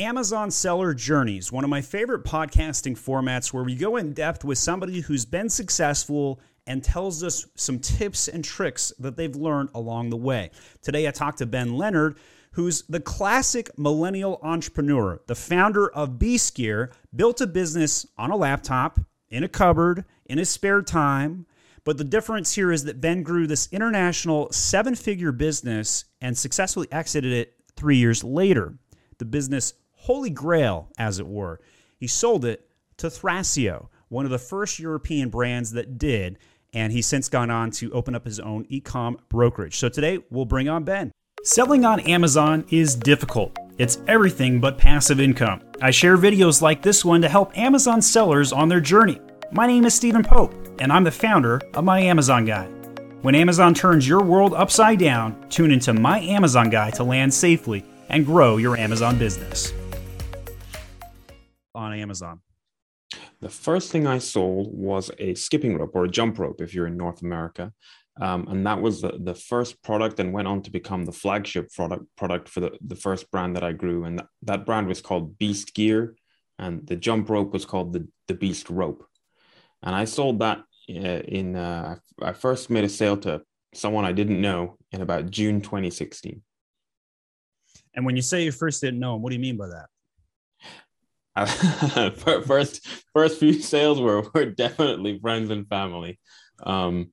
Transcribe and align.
Amazon 0.00 0.50
Seller 0.50 0.94
Journeys, 0.94 1.52
one 1.52 1.62
of 1.62 1.68
my 1.68 1.82
favorite 1.82 2.24
podcasting 2.24 2.98
formats 2.98 3.52
where 3.52 3.64
we 3.64 3.74
go 3.74 3.96
in 3.96 4.14
depth 4.14 4.46
with 4.46 4.56
somebody 4.56 5.00
who's 5.00 5.26
been 5.26 5.50
successful 5.50 6.40
and 6.66 6.82
tells 6.82 7.22
us 7.22 7.46
some 7.54 7.78
tips 7.78 8.26
and 8.26 8.42
tricks 8.42 8.94
that 8.98 9.18
they've 9.18 9.36
learned 9.36 9.68
along 9.74 10.08
the 10.08 10.16
way. 10.16 10.52
Today, 10.80 11.06
I 11.06 11.10
talked 11.10 11.36
to 11.38 11.46
Ben 11.46 11.76
Leonard, 11.76 12.16
who's 12.52 12.80
the 12.88 13.00
classic 13.00 13.68
millennial 13.76 14.40
entrepreneur, 14.42 15.20
the 15.26 15.34
founder 15.34 15.90
of 15.90 16.18
Beast 16.18 16.54
Gear, 16.54 16.90
built 17.14 17.42
a 17.42 17.46
business 17.46 18.06
on 18.16 18.30
a 18.30 18.36
laptop, 18.36 19.00
in 19.28 19.44
a 19.44 19.48
cupboard, 19.48 20.06
in 20.24 20.38
his 20.38 20.48
spare 20.48 20.80
time. 20.80 21.44
But 21.84 21.98
the 21.98 22.04
difference 22.04 22.54
here 22.54 22.72
is 22.72 22.84
that 22.84 23.02
Ben 23.02 23.22
grew 23.22 23.46
this 23.46 23.68
international 23.70 24.50
seven 24.50 24.94
figure 24.94 25.30
business 25.30 26.06
and 26.22 26.38
successfully 26.38 26.88
exited 26.90 27.34
it 27.34 27.54
three 27.76 27.98
years 27.98 28.24
later. 28.24 28.78
The 29.18 29.26
business 29.26 29.74
Holy 30.04 30.30
Grail, 30.30 30.88
as 30.98 31.18
it 31.18 31.26
were. 31.26 31.60
He 31.98 32.06
sold 32.06 32.46
it 32.46 32.66
to 32.96 33.08
Thrasio, 33.08 33.88
one 34.08 34.24
of 34.24 34.30
the 34.30 34.38
first 34.38 34.78
European 34.78 35.28
brands 35.28 35.72
that 35.72 35.98
did, 35.98 36.38
and 36.72 36.90
he's 36.90 37.06
since 37.06 37.28
gone 37.28 37.50
on 37.50 37.70
to 37.72 37.92
open 37.92 38.14
up 38.14 38.24
his 38.24 38.40
own 38.40 38.64
e-com 38.70 39.18
brokerage. 39.28 39.76
So 39.76 39.90
today 39.90 40.18
we'll 40.30 40.46
bring 40.46 40.70
on 40.70 40.84
Ben. 40.84 41.12
Selling 41.44 41.84
on 41.84 42.00
Amazon 42.00 42.64
is 42.70 42.94
difficult. 42.94 43.54
It's 43.76 43.98
everything 44.08 44.58
but 44.58 44.78
passive 44.78 45.20
income. 45.20 45.60
I 45.82 45.90
share 45.90 46.16
videos 46.16 46.62
like 46.62 46.80
this 46.80 47.04
one 47.04 47.20
to 47.20 47.28
help 47.28 47.56
Amazon 47.58 48.00
sellers 48.00 48.52
on 48.52 48.70
their 48.70 48.80
journey. 48.80 49.20
My 49.52 49.66
name 49.66 49.84
is 49.84 49.92
Stephen 49.92 50.24
Pope, 50.24 50.54
and 50.78 50.90
I'm 50.90 51.04
the 51.04 51.10
founder 51.10 51.60
of 51.74 51.84
My 51.84 52.00
Amazon 52.00 52.46
Guy. 52.46 52.64
When 53.20 53.34
Amazon 53.34 53.74
turns 53.74 54.08
your 54.08 54.22
world 54.22 54.54
upside 54.54 54.98
down, 54.98 55.46
tune 55.50 55.70
into 55.70 55.92
My 55.92 56.20
Amazon 56.20 56.70
Guy 56.70 56.90
to 56.92 57.04
land 57.04 57.34
safely 57.34 57.84
and 58.08 58.24
grow 58.24 58.56
your 58.56 58.78
Amazon 58.78 59.18
business. 59.18 59.74
On 61.80 61.94
Amazon. 61.94 62.42
The 63.40 63.48
first 63.48 63.90
thing 63.90 64.06
I 64.06 64.18
sold 64.18 64.68
was 64.70 65.10
a 65.18 65.34
skipping 65.34 65.78
rope 65.78 65.92
or 65.94 66.04
a 66.04 66.10
jump 66.10 66.38
rope 66.38 66.60
if 66.60 66.74
you're 66.74 66.86
in 66.86 66.98
North 66.98 67.22
America. 67.22 67.72
Um, 68.20 68.46
and 68.48 68.66
that 68.66 68.82
was 68.82 69.00
the, 69.00 69.18
the 69.18 69.34
first 69.34 69.82
product 69.82 70.20
and 70.20 70.30
went 70.30 70.46
on 70.46 70.60
to 70.64 70.70
become 70.70 71.06
the 71.06 71.12
flagship 71.12 71.72
product 71.72 72.04
product 72.18 72.50
for 72.50 72.60
the, 72.60 72.72
the 72.86 72.96
first 72.96 73.30
brand 73.30 73.56
that 73.56 73.64
I 73.64 73.72
grew. 73.72 74.04
And 74.04 74.18
that, 74.18 74.26
that 74.42 74.66
brand 74.66 74.88
was 74.88 75.00
called 75.00 75.38
Beast 75.38 75.72
Gear. 75.74 76.16
And 76.58 76.86
the 76.86 76.96
jump 76.96 77.30
rope 77.30 77.54
was 77.54 77.64
called 77.64 77.94
the, 77.94 78.06
the 78.28 78.34
Beast 78.34 78.68
Rope. 78.68 79.06
And 79.82 79.94
I 79.94 80.04
sold 80.04 80.40
that 80.40 80.58
uh, 80.90 81.22
in, 81.38 81.56
uh, 81.56 81.96
I 82.20 82.34
first 82.34 82.68
made 82.68 82.84
a 82.84 82.90
sale 82.90 83.16
to 83.18 83.40
someone 83.72 84.04
I 84.04 84.12
didn't 84.12 84.42
know 84.42 84.76
in 84.92 85.00
about 85.00 85.30
June 85.30 85.62
2016. 85.62 86.42
And 87.94 88.04
when 88.04 88.16
you 88.16 88.22
say 88.22 88.44
you 88.44 88.52
first 88.52 88.82
didn't 88.82 89.00
know 89.00 89.16
him, 89.16 89.22
what 89.22 89.30
do 89.30 89.36
you 89.36 89.40
mean 89.40 89.56
by 89.56 89.68
that? 89.68 89.86
first 92.46 92.86
first 93.12 93.38
few 93.38 93.52
sales 93.54 94.00
were, 94.00 94.22
were 94.34 94.46
definitely 94.46 95.18
friends 95.18 95.50
and 95.50 95.68
family 95.68 96.18
um, 96.64 97.12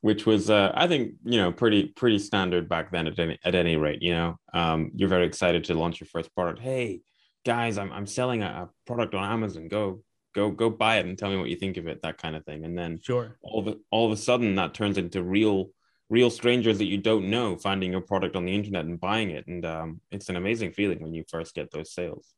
which 0.00 0.26
was 0.26 0.50
uh, 0.50 0.72
i 0.74 0.86
think 0.86 1.12
you 1.24 1.38
know 1.38 1.52
pretty 1.52 1.86
pretty 1.86 2.18
standard 2.18 2.68
back 2.68 2.90
then 2.90 3.06
at 3.06 3.18
any, 3.18 3.38
at 3.44 3.54
any 3.54 3.76
rate 3.76 4.02
you 4.02 4.12
know? 4.12 4.36
Um, 4.52 4.90
you're 4.94 5.08
very 5.08 5.26
excited 5.26 5.64
to 5.64 5.74
launch 5.74 6.00
your 6.00 6.08
first 6.08 6.34
product. 6.34 6.58
Hey 6.60 7.02
guys 7.44 7.78
i'm, 7.78 7.92
I'm 7.92 8.06
selling 8.06 8.42
a, 8.42 8.46
a, 8.46 8.70
product 8.86 9.14
on 9.14 9.30
amazon. 9.30 9.68
Go 9.68 10.02
go 10.34 10.50
go 10.50 10.70
buy 10.70 10.96
it 10.96 11.06
and 11.06 11.16
tell 11.16 11.30
me 11.30 11.38
what 11.38 11.48
you 11.48 11.56
think 11.56 11.76
of 11.76 11.86
it 11.86 12.02
that 12.02 12.18
kind 12.18 12.36
of 12.36 12.44
thing. 12.44 12.64
And 12.64 12.76
then 12.76 13.00
sure. 13.02 13.36
all 13.42 13.60
of, 13.60 13.68
a, 13.68 13.76
all 13.90 14.06
of 14.06 14.12
a 14.12 14.16
sudden 14.16 14.56
that 14.56 14.74
turns 14.74 14.98
into 14.98 15.22
real 15.22 15.70
real 16.08 16.30
strangers 16.30 16.78
that 16.78 16.86
you 16.86 16.98
don't 16.98 17.30
know 17.30 17.56
finding 17.56 17.92
your 17.92 18.00
product 18.00 18.36
on 18.36 18.44
the 18.44 18.54
internet 18.54 18.84
and 18.84 19.00
buying 19.00 19.30
it. 19.30 19.46
And 19.46 19.64
um, 19.64 20.00
it's 20.10 20.28
an 20.28 20.36
amazing 20.36 20.72
feeling 20.72 21.00
when 21.00 21.14
you 21.14 21.24
first 21.28 21.54
get 21.54 21.70
those 21.70 21.94
sales 21.94 22.34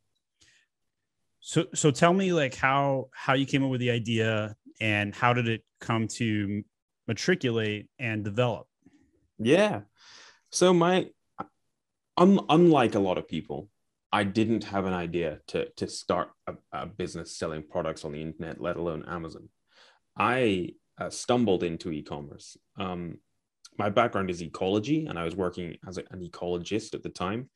so 1.47 1.67
so 1.75 1.91
tell 1.91 2.15
me 2.15 2.33
like 2.33 2.55
how 2.55 3.11
how 3.13 3.35
you 3.35 3.45
came 3.45 3.63
up 3.63 3.71
with 3.71 3.81
the 3.81 3.91
idea 3.91 4.57
and 4.81 5.15
how 5.15 5.35
did 5.35 5.47
it 5.47 5.63
come 5.79 6.09
to 6.09 6.65
matriculate 7.07 7.91
and 7.99 8.25
develop? 8.25 8.67
Yeah. 9.39 9.83
So 10.51 10.73
my 10.73 11.11
un, 12.17 12.41
unlike 12.49 12.95
a 12.95 12.99
lot 12.99 13.19
of 13.19 13.29
people, 13.29 13.69
I 14.11 14.25
didn't 14.25 14.65
have 14.65 14.87
an 14.87 14.95
idea 14.95 15.41
to 15.49 15.69
to 15.77 15.87
start 15.87 16.31
a, 16.47 16.55
a 16.73 16.87
business 16.87 17.37
selling 17.37 17.63
products 17.63 18.07
on 18.07 18.13
the 18.13 18.23
internet, 18.23 18.59
let 18.59 18.77
alone 18.77 19.05
Amazon. 19.07 19.51
I 20.17 20.71
uh, 20.97 21.11
stumbled 21.11 21.63
into 21.63 21.93
e-commerce. 21.93 22.57
Um, 22.79 23.19
my 23.77 23.91
background 23.91 24.31
is 24.31 24.41
ecology, 24.41 25.05
and 25.05 25.19
I 25.19 25.25
was 25.25 25.37
working 25.37 25.77
as 25.87 25.99
a, 25.99 26.05
an 26.11 26.27
ecologist 26.27 26.95
at 26.95 27.03
the 27.03 27.11
time 27.11 27.51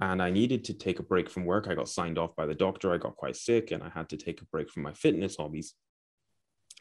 and 0.00 0.22
I 0.22 0.30
needed 0.30 0.64
to 0.64 0.74
take 0.74 0.98
a 0.98 1.02
break 1.04 1.28
from 1.28 1.44
work. 1.44 1.66
I 1.68 1.74
got 1.74 1.88
signed 1.88 2.18
off 2.18 2.34
by 2.34 2.46
the 2.46 2.54
doctor. 2.54 2.92
I 2.92 2.98
got 2.98 3.16
quite 3.16 3.36
sick 3.36 3.70
and 3.70 3.82
I 3.82 3.90
had 3.90 4.08
to 4.10 4.16
take 4.16 4.40
a 4.40 4.46
break 4.46 4.70
from 4.70 4.82
my 4.82 4.94
fitness 4.94 5.36
hobbies. 5.36 5.74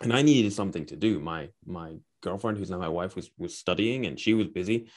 And 0.01 0.13
I 0.13 0.21
needed 0.21 0.53
something 0.53 0.85
to 0.85 0.95
do. 0.95 1.19
My 1.19 1.49
my 1.65 1.97
girlfriend, 2.21 2.57
who's 2.57 2.69
now 2.69 2.77
my 2.77 2.87
wife, 2.87 3.15
was 3.15 3.29
was 3.37 3.57
studying 3.57 4.05
and 4.05 4.19
she 4.19 4.33
was 4.33 4.47
busy 4.47 4.89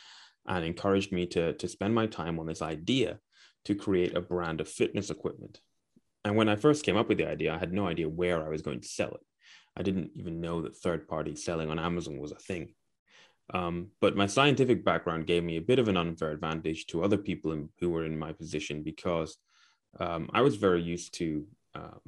and 0.47 0.65
encouraged 0.65 1.13
me 1.13 1.27
to, 1.27 1.53
to 1.55 1.69
spend 1.69 1.95
my 1.95 2.07
time 2.07 2.39
on 2.39 2.47
this 2.47 2.63
idea 2.63 3.19
to 3.65 3.75
create 3.75 4.17
a 4.17 4.21
brand 4.21 4.61
of 4.61 4.69
fitness 4.69 5.11
equipment. 5.11 5.61
And 6.25 6.37
when 6.37 6.49
I 6.49 6.57
first 6.57 6.85
came 6.85 6.97
up 6.97 7.09
with 7.09 7.19
the 7.19 7.29
idea, 7.29 7.55
I 7.55 7.59
had 7.59 7.73
no 7.73 7.87
idea 7.87 8.09
where 8.09 8.45
I 8.45 8.49
was 8.49 8.63
going 8.63 8.81
to 8.81 8.89
sell 8.89 9.11
it. 9.11 9.21
I 9.77 9.83
didn't 9.83 10.11
even 10.15 10.41
know 10.41 10.63
that 10.63 10.77
third 10.77 11.09
party 11.09 11.35
selling 11.37 11.71
on 11.71 11.79
Amazon 11.79 12.19
was 12.19 12.33
a 12.33 12.37
thing. 12.37 12.75
Um, 13.53 13.89
but 14.01 14.17
my 14.17 14.27
scientific 14.27 14.85
background 14.85 15.27
gave 15.27 15.45
me 15.45 15.57
a 15.57 15.63
bit 15.63 15.79
of 15.79 15.89
an 15.89 15.97
unfair 15.97 16.31
advantage 16.31 16.87
to 16.87 17.05
other 17.05 17.19
people 17.19 17.53
in, 17.53 17.69
who 17.81 17.91
were 17.91 18.07
in 18.07 18.19
my 18.19 18.33
position 18.33 18.83
because 18.83 19.37
um, 20.01 20.31
I 20.33 20.41
was 20.41 20.57
very 20.57 20.83
used 20.83 21.15
to 21.15 21.47
um, 21.75 22.01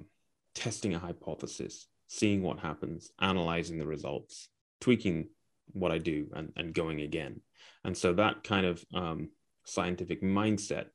testing 0.55 0.95
a 0.95 0.99
hypothesis, 0.99 1.87
seeing 2.09 2.43
what 2.43 2.61
happens, 2.61 3.13
analyzing 3.21 3.79
the 3.79 3.87
results, 3.87 4.49
tweaking 4.81 5.29
what 5.73 5.93
I 5.93 5.99
do, 5.99 6.29
and, 6.35 6.53
and 6.57 6.73
going 6.73 7.01
again. 7.01 7.41
And 7.85 7.97
so 7.97 8.15
that 8.15 8.43
kind 8.43 8.65
of 8.65 8.85
um, 8.95 9.29
scientific 9.67 10.23
mindset 10.23 10.87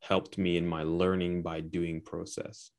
helped 0.00 0.36
me 0.36 0.58
in 0.58 0.66
my 0.66 0.82
learning 0.82 1.42
by 1.42 1.60
doing 1.60 2.02
process. 2.02 2.70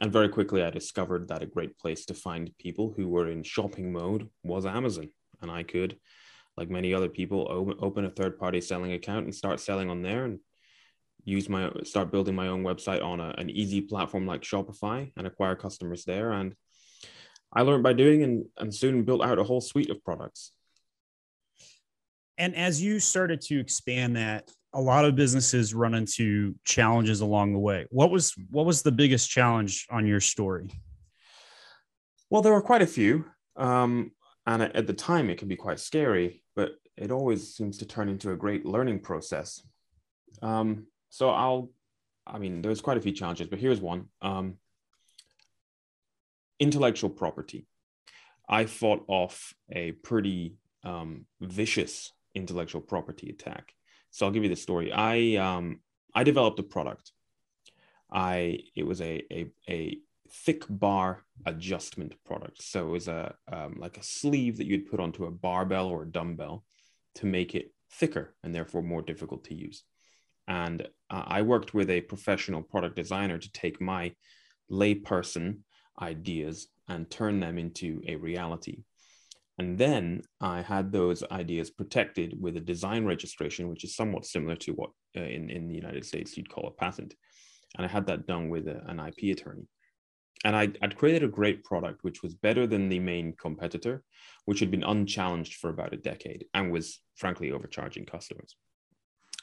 And 0.00 0.12
very 0.12 0.28
quickly, 0.28 0.62
I 0.62 0.70
discovered 0.70 1.28
that 1.28 1.42
a 1.42 1.46
great 1.46 1.78
place 1.78 2.06
to 2.06 2.14
find 2.14 2.56
people 2.58 2.92
who 2.96 3.08
were 3.08 3.30
in 3.30 3.42
shopping 3.42 3.92
mode 3.92 4.28
was 4.42 4.66
Amazon. 4.66 5.10
And 5.42 5.50
I 5.50 5.62
could 5.62 5.98
like 6.60 6.68
many 6.68 6.92
other 6.92 7.08
people, 7.08 7.76
open 7.80 8.04
a 8.04 8.10
third 8.10 8.38
party 8.38 8.60
selling 8.60 8.92
account 8.92 9.24
and 9.24 9.34
start 9.34 9.60
selling 9.60 9.88
on 9.88 10.02
there 10.02 10.26
and 10.26 10.38
use 11.24 11.48
my 11.48 11.70
start 11.84 12.12
building 12.12 12.34
my 12.34 12.48
own 12.48 12.62
website 12.62 13.02
on 13.02 13.18
a, 13.18 13.34
an 13.38 13.48
easy 13.48 13.80
platform 13.80 14.26
like 14.26 14.42
Shopify 14.42 15.10
and 15.16 15.26
acquire 15.26 15.56
customers 15.56 16.04
there. 16.04 16.32
And 16.32 16.54
I 17.50 17.62
learned 17.62 17.82
by 17.82 17.94
doing 17.94 18.22
and, 18.22 18.44
and 18.58 18.74
soon 18.74 19.04
built 19.04 19.24
out 19.24 19.38
a 19.38 19.42
whole 19.42 19.62
suite 19.62 19.88
of 19.88 20.04
products. 20.04 20.52
And 22.36 22.54
as 22.54 22.82
you 22.82 23.00
started 23.00 23.40
to 23.42 23.58
expand 23.58 24.16
that, 24.16 24.50
a 24.74 24.80
lot 24.80 25.06
of 25.06 25.16
businesses 25.16 25.72
run 25.72 25.94
into 25.94 26.54
challenges 26.64 27.22
along 27.22 27.54
the 27.54 27.58
way. 27.58 27.86
What 27.90 28.10
was 28.10 28.34
what 28.50 28.66
was 28.66 28.82
the 28.82 28.92
biggest 28.92 29.30
challenge 29.30 29.86
on 29.90 30.06
your 30.06 30.20
story? 30.20 30.68
Well, 32.28 32.42
there 32.42 32.52
were 32.52 32.62
quite 32.62 32.82
a 32.82 32.86
few. 32.86 33.24
Um, 33.56 34.12
and 34.46 34.62
at 34.62 34.86
the 34.86 34.92
time, 34.92 35.30
it 35.30 35.38
can 35.38 35.48
be 35.48 35.56
quite 35.56 35.80
scary, 35.80 36.39
but 36.60 36.72
it 36.98 37.10
always 37.10 37.54
seems 37.54 37.78
to 37.78 37.86
turn 37.86 38.10
into 38.10 38.32
a 38.32 38.36
great 38.36 38.66
learning 38.66 39.00
process. 39.00 39.62
Um, 40.42 40.88
so 41.08 41.30
I'll, 41.30 41.70
I 42.26 42.38
mean, 42.38 42.60
there's 42.60 42.82
quite 42.82 42.98
a 42.98 43.00
few 43.00 43.12
challenges, 43.12 43.48
but 43.48 43.58
here's 43.58 43.80
one 43.80 44.08
um, 44.20 44.58
intellectual 46.58 47.08
property. 47.08 47.66
I 48.46 48.66
fought 48.66 49.06
off 49.08 49.54
a 49.72 49.92
pretty 49.92 50.56
um, 50.84 51.24
vicious 51.40 52.12
intellectual 52.34 52.82
property 52.82 53.30
attack. 53.30 53.72
So 54.10 54.26
I'll 54.26 54.32
give 54.32 54.42
you 54.42 54.50
the 54.50 54.56
story. 54.56 54.92
I 54.92 55.36
um, 55.36 55.80
I 56.14 56.24
developed 56.24 56.58
a 56.58 56.62
product. 56.74 57.12
I 58.12 58.58
it 58.76 58.84
was 58.84 59.00
a 59.00 59.24
a, 59.32 59.46
a 59.66 59.98
thick 60.32 60.64
bar 60.68 61.24
adjustment 61.46 62.14
product. 62.24 62.62
So 62.62 62.88
it 62.88 62.90
was 62.90 63.08
a 63.08 63.34
um, 63.52 63.76
like 63.78 63.96
a 63.96 64.02
sleeve 64.02 64.58
that 64.58 64.66
you'd 64.66 64.90
put 64.90 65.00
onto 65.00 65.26
a 65.26 65.30
barbell 65.30 65.88
or 65.88 66.02
a 66.02 66.10
dumbbell 66.10 66.64
to 67.16 67.26
make 67.26 67.54
it 67.54 67.72
thicker 67.92 68.34
and 68.42 68.54
therefore 68.54 68.82
more 68.82 69.02
difficult 69.02 69.44
to 69.44 69.54
use. 69.54 69.82
And 70.46 70.82
uh, 71.10 71.24
I 71.26 71.42
worked 71.42 71.74
with 71.74 71.90
a 71.90 72.00
professional 72.02 72.62
product 72.62 72.96
designer 72.96 73.38
to 73.38 73.52
take 73.52 73.80
my 73.80 74.14
layperson 74.70 75.58
ideas 76.00 76.68
and 76.88 77.10
turn 77.10 77.40
them 77.40 77.58
into 77.58 78.02
a 78.06 78.16
reality. 78.16 78.82
And 79.58 79.76
then 79.76 80.22
I 80.40 80.62
had 80.62 80.90
those 80.90 81.22
ideas 81.30 81.70
protected 81.70 82.34
with 82.40 82.56
a 82.56 82.60
design 82.60 83.04
registration, 83.04 83.68
which 83.68 83.84
is 83.84 83.94
somewhat 83.94 84.24
similar 84.24 84.56
to 84.56 84.72
what 84.72 84.90
uh, 85.16 85.22
in, 85.22 85.50
in 85.50 85.68
the 85.68 85.74
United 85.74 86.04
States 86.04 86.36
you'd 86.36 86.48
call 86.48 86.68
a 86.68 86.80
patent. 86.80 87.14
And 87.76 87.84
I 87.84 87.88
had 87.88 88.06
that 88.06 88.26
done 88.26 88.48
with 88.48 88.68
a, 88.68 88.82
an 88.86 88.98
IP 88.98 89.36
attorney 89.36 89.68
and 90.44 90.56
I, 90.56 90.68
would 90.80 90.96
created 90.96 91.22
a 91.22 91.28
great 91.28 91.64
product 91.64 92.02
which 92.02 92.22
was 92.22 92.34
better 92.34 92.66
than 92.66 92.88
the 92.88 92.98
main 92.98 93.34
competitor, 93.34 94.02
which 94.46 94.60
had 94.60 94.70
been 94.70 94.84
unchallenged 94.84 95.54
for 95.54 95.70
about 95.70 95.92
a 95.92 95.96
decade 95.96 96.46
and 96.54 96.72
was 96.72 97.00
frankly 97.16 97.52
overcharging 97.52 98.06
customers. 98.06 98.56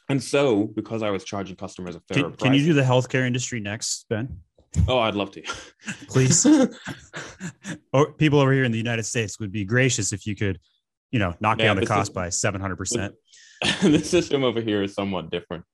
And 0.10 0.24
so, 0.24 0.66
because 0.66 1.04
I 1.04 1.10
was 1.10 1.24
charging 1.24 1.56
customers 1.56 1.95
a 1.95 2.00
fair 2.00 2.24
Can, 2.24 2.31
price, 2.31 2.42
can 2.42 2.54
you 2.54 2.63
do 2.63 2.74
the 2.74 2.81
healthcare 2.81 3.28
industry 3.28 3.60
next, 3.60 4.06
Ben? 4.10 4.39
Oh, 4.88 5.00
I'd 5.00 5.16
love 5.16 5.31
to. 5.31 5.44
Please. 6.07 6.45
or 7.94 8.13
people 8.13 8.40
over 8.40 8.54
here 8.54 8.63
in 8.63 8.72
the 8.72 8.78
United 8.78 9.04
States 9.04 9.40
would 9.40 9.51
be 9.51 9.66
gracious 9.66 10.13
if 10.13 10.25
you 10.25 10.36
could, 10.36 10.60
you 11.12 11.19
know, 11.19 11.36
knock 11.40 11.60
Yeah, 11.60 11.66
down 11.66 11.78
the 11.78 11.86
cost 11.86 12.12
is- 12.12 12.16
by 12.16 12.28
700%. 12.28 13.12
the 13.81 14.00
system 14.00 14.44
over 14.44 14.62
here 14.62 14.83
is 14.83 14.94
somewhat 14.94 15.31
different. 15.31 15.66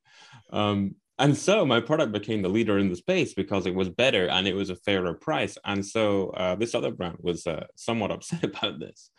Um, 0.51 0.95
and 1.23 1.37
so 1.37 1.65
my 1.65 1.79
product 1.79 2.11
became 2.11 2.41
the 2.41 2.49
leader 2.49 2.77
in 2.77 2.89
the 2.89 2.97
space 2.97 3.33
because 3.33 3.65
it 3.65 3.73
was 3.73 3.87
better 3.87 4.27
and 4.27 4.45
it 4.45 4.53
was 4.53 4.69
a 4.69 4.75
fairer 4.75 5.13
price. 5.13 5.57
And 5.63 5.85
so 5.85 6.31
uh, 6.31 6.55
this 6.55 6.75
other 6.75 6.91
brand 6.91 7.15
was 7.21 7.47
uh, 7.47 7.65
somewhat 7.77 8.11
upset 8.15 8.43
about 8.43 8.81
this. 8.81 9.09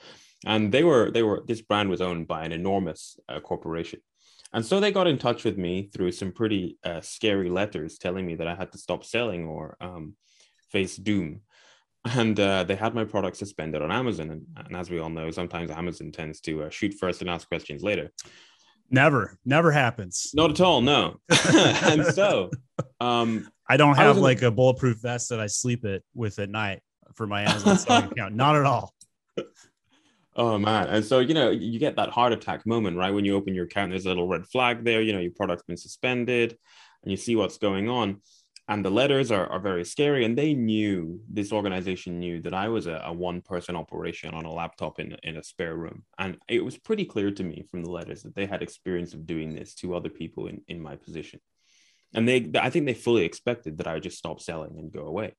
And 0.45 0.71
they 0.71 0.85
were 0.85 1.11
they 1.11 1.23
were 1.23 1.43
this 1.47 1.63
brand 1.63 1.89
was 1.89 2.03
owned 2.03 2.29
by 2.29 2.45
an 2.45 2.53
enormous 2.53 3.19
uh, 3.27 3.41
corporation. 3.41 4.01
And 4.53 4.67
so 4.67 4.81
they 4.81 4.93
got 4.93 5.07
in 5.07 5.17
touch 5.17 5.45
with 5.45 5.57
me 5.57 5.89
through 5.95 6.13
some 6.13 6.31
pretty 6.31 6.77
uh, 6.85 7.01
scary 7.01 7.49
letters 7.49 7.97
telling 7.97 8.27
me 8.27 8.35
that 8.35 8.49
I 8.49 8.55
had 8.55 8.71
to 8.73 8.79
stop 8.79 9.03
selling 9.03 9.47
or 9.47 9.79
um, 9.81 10.15
face 10.71 10.97
doom. 10.97 11.41
And 12.05 12.39
uh, 12.39 12.65
they 12.65 12.77
had 12.77 12.95
my 12.95 13.05
product 13.05 13.39
suspended 13.39 13.81
on 13.81 13.91
Amazon. 13.91 14.29
And, 14.31 14.47
and 14.59 14.77
as 14.77 14.91
we 14.91 14.99
all 14.99 15.09
know, 15.09 15.31
sometimes 15.31 15.71
Amazon 15.71 16.13
tends 16.13 16.43
to 16.43 16.65
uh, 16.65 16.69
shoot 16.69 16.93
first 17.01 17.23
and 17.23 17.31
ask 17.31 17.49
questions 17.49 17.83
later. 17.83 18.13
Never, 18.91 19.39
never 19.45 19.73
happens. 19.73 20.31
Not 20.35 20.51
at 20.51 20.61
all, 20.61 20.81
no. 20.81 21.17
and 21.55 22.05
so, 22.07 22.51
um, 23.01 23.49
I 23.69 23.77
don't 23.77 23.97
have 23.97 24.17
the- 24.17 24.23
like 24.23 24.43
a 24.43 24.51
bulletproof 24.51 24.99
vest 24.99 25.31
that 25.31 25.41
I 25.41 25.47
sleep 25.47 25.85
it 25.85 26.05
with 26.15 26.39
at 26.39 26.51
night 26.51 26.81
for 27.15 27.27
my 27.27 27.43
Amazon 27.43 28.05
account. 28.05 28.35
Not 28.37 28.57
at 28.57 28.65
all. 28.65 28.93
oh 30.37 30.59
man, 30.59 30.89
and 30.89 31.05
so 31.05 31.21
you 31.21 31.35
know, 31.35 31.51
you 31.51 31.79
get 31.79 31.97
that 31.97 32.11
heart 32.11 32.33
attack 32.33 32.67
moment, 32.67 32.97
right? 32.97 33.13
When 33.13 33.25
you 33.25 33.37
open 33.37 33.55
your 33.55 33.65
account, 33.67 33.91
there's 33.91 34.07
a 34.07 34.09
little 34.09 34.29
red 34.29 34.47
flag 34.47 34.85
there. 34.85 35.01
You 35.01 35.13
know, 35.13 35.21
your 35.21 35.33
product's 35.33 35.65
been 35.65 35.77
suspended, 35.77 36.57
and 37.03 37.11
you 37.11 37.17
see 37.17 37.37
what's 37.37 37.59
going 37.59 37.89
on. 37.89 38.21
And 38.67 38.83
the 38.83 38.91
letters 38.91 39.31
are, 39.31 39.47
are 39.47 39.61
very 39.61 39.85
scary. 39.85 40.25
And 40.25 40.39
they 40.39 40.55
knew 40.55 41.21
this 41.29 41.53
organization 41.53 42.19
knew 42.19 42.41
that 42.43 42.55
I 42.55 42.69
was 42.69 42.87
a, 42.87 43.03
a 43.05 43.13
one 43.13 43.43
person 43.43 43.77
operation 43.77 44.33
on 44.33 44.47
a 44.47 44.53
laptop 44.53 44.99
in, 45.01 45.17
in 45.23 45.37
a 45.37 45.43
spare 45.43 45.77
room. 45.77 46.05
And 46.19 46.39
it 46.49 46.65
was 46.65 46.79
pretty 46.79 47.05
clear 47.05 47.31
to 47.31 47.45
me 47.45 47.67
from 47.71 47.83
the 47.83 47.91
letters 47.91 48.23
that 48.23 48.35
they 48.35 48.47
had 48.47 48.63
experience 48.63 49.13
of 49.13 49.27
doing 49.27 49.55
this 49.55 49.75
to 49.77 49.95
other 49.95 50.09
people 50.09 50.47
in, 50.47 50.63
in 50.67 50.81
my 50.81 50.97
position. 50.97 51.41
And 52.15 52.27
they, 52.27 52.51
I 52.59 52.71
think 52.71 52.87
they 52.87 52.95
fully 52.95 53.25
expected 53.25 53.79
that 53.79 53.87
I 53.87 53.95
would 53.95 54.03
just 54.03 54.19
stop 54.19 54.41
selling 54.41 54.79
and 54.79 54.91
go 54.91 55.03
away. 55.03 55.35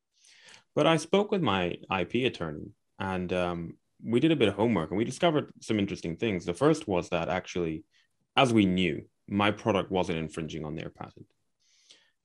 But 0.75 0.85
I 0.85 0.97
spoke 0.97 1.31
with 1.31 1.41
my 1.41 1.77
IP 1.99 2.25
attorney 2.25 2.73
and 2.99 3.31
um, 3.33 3.77
we 4.03 4.19
did 4.19 4.33
a 4.33 4.35
bit 4.35 4.49
of 4.49 4.55
homework 4.55 4.91
and 4.91 4.97
we 4.97 5.05
discovered 5.05 5.51
some 5.61 5.79
interesting 5.79 6.17
things. 6.17 6.45
The 6.45 6.53
first 6.53 6.87
was 6.87 7.09
that 7.09 7.29
actually, 7.29 7.85
as 8.35 8.53
we 8.53 8.65
knew, 8.65 9.05
my 9.27 9.51
product 9.51 9.89
wasn't 9.89 10.19
infringing 10.19 10.65
on 10.65 10.75
their 10.75 10.89
patent. 10.89 11.25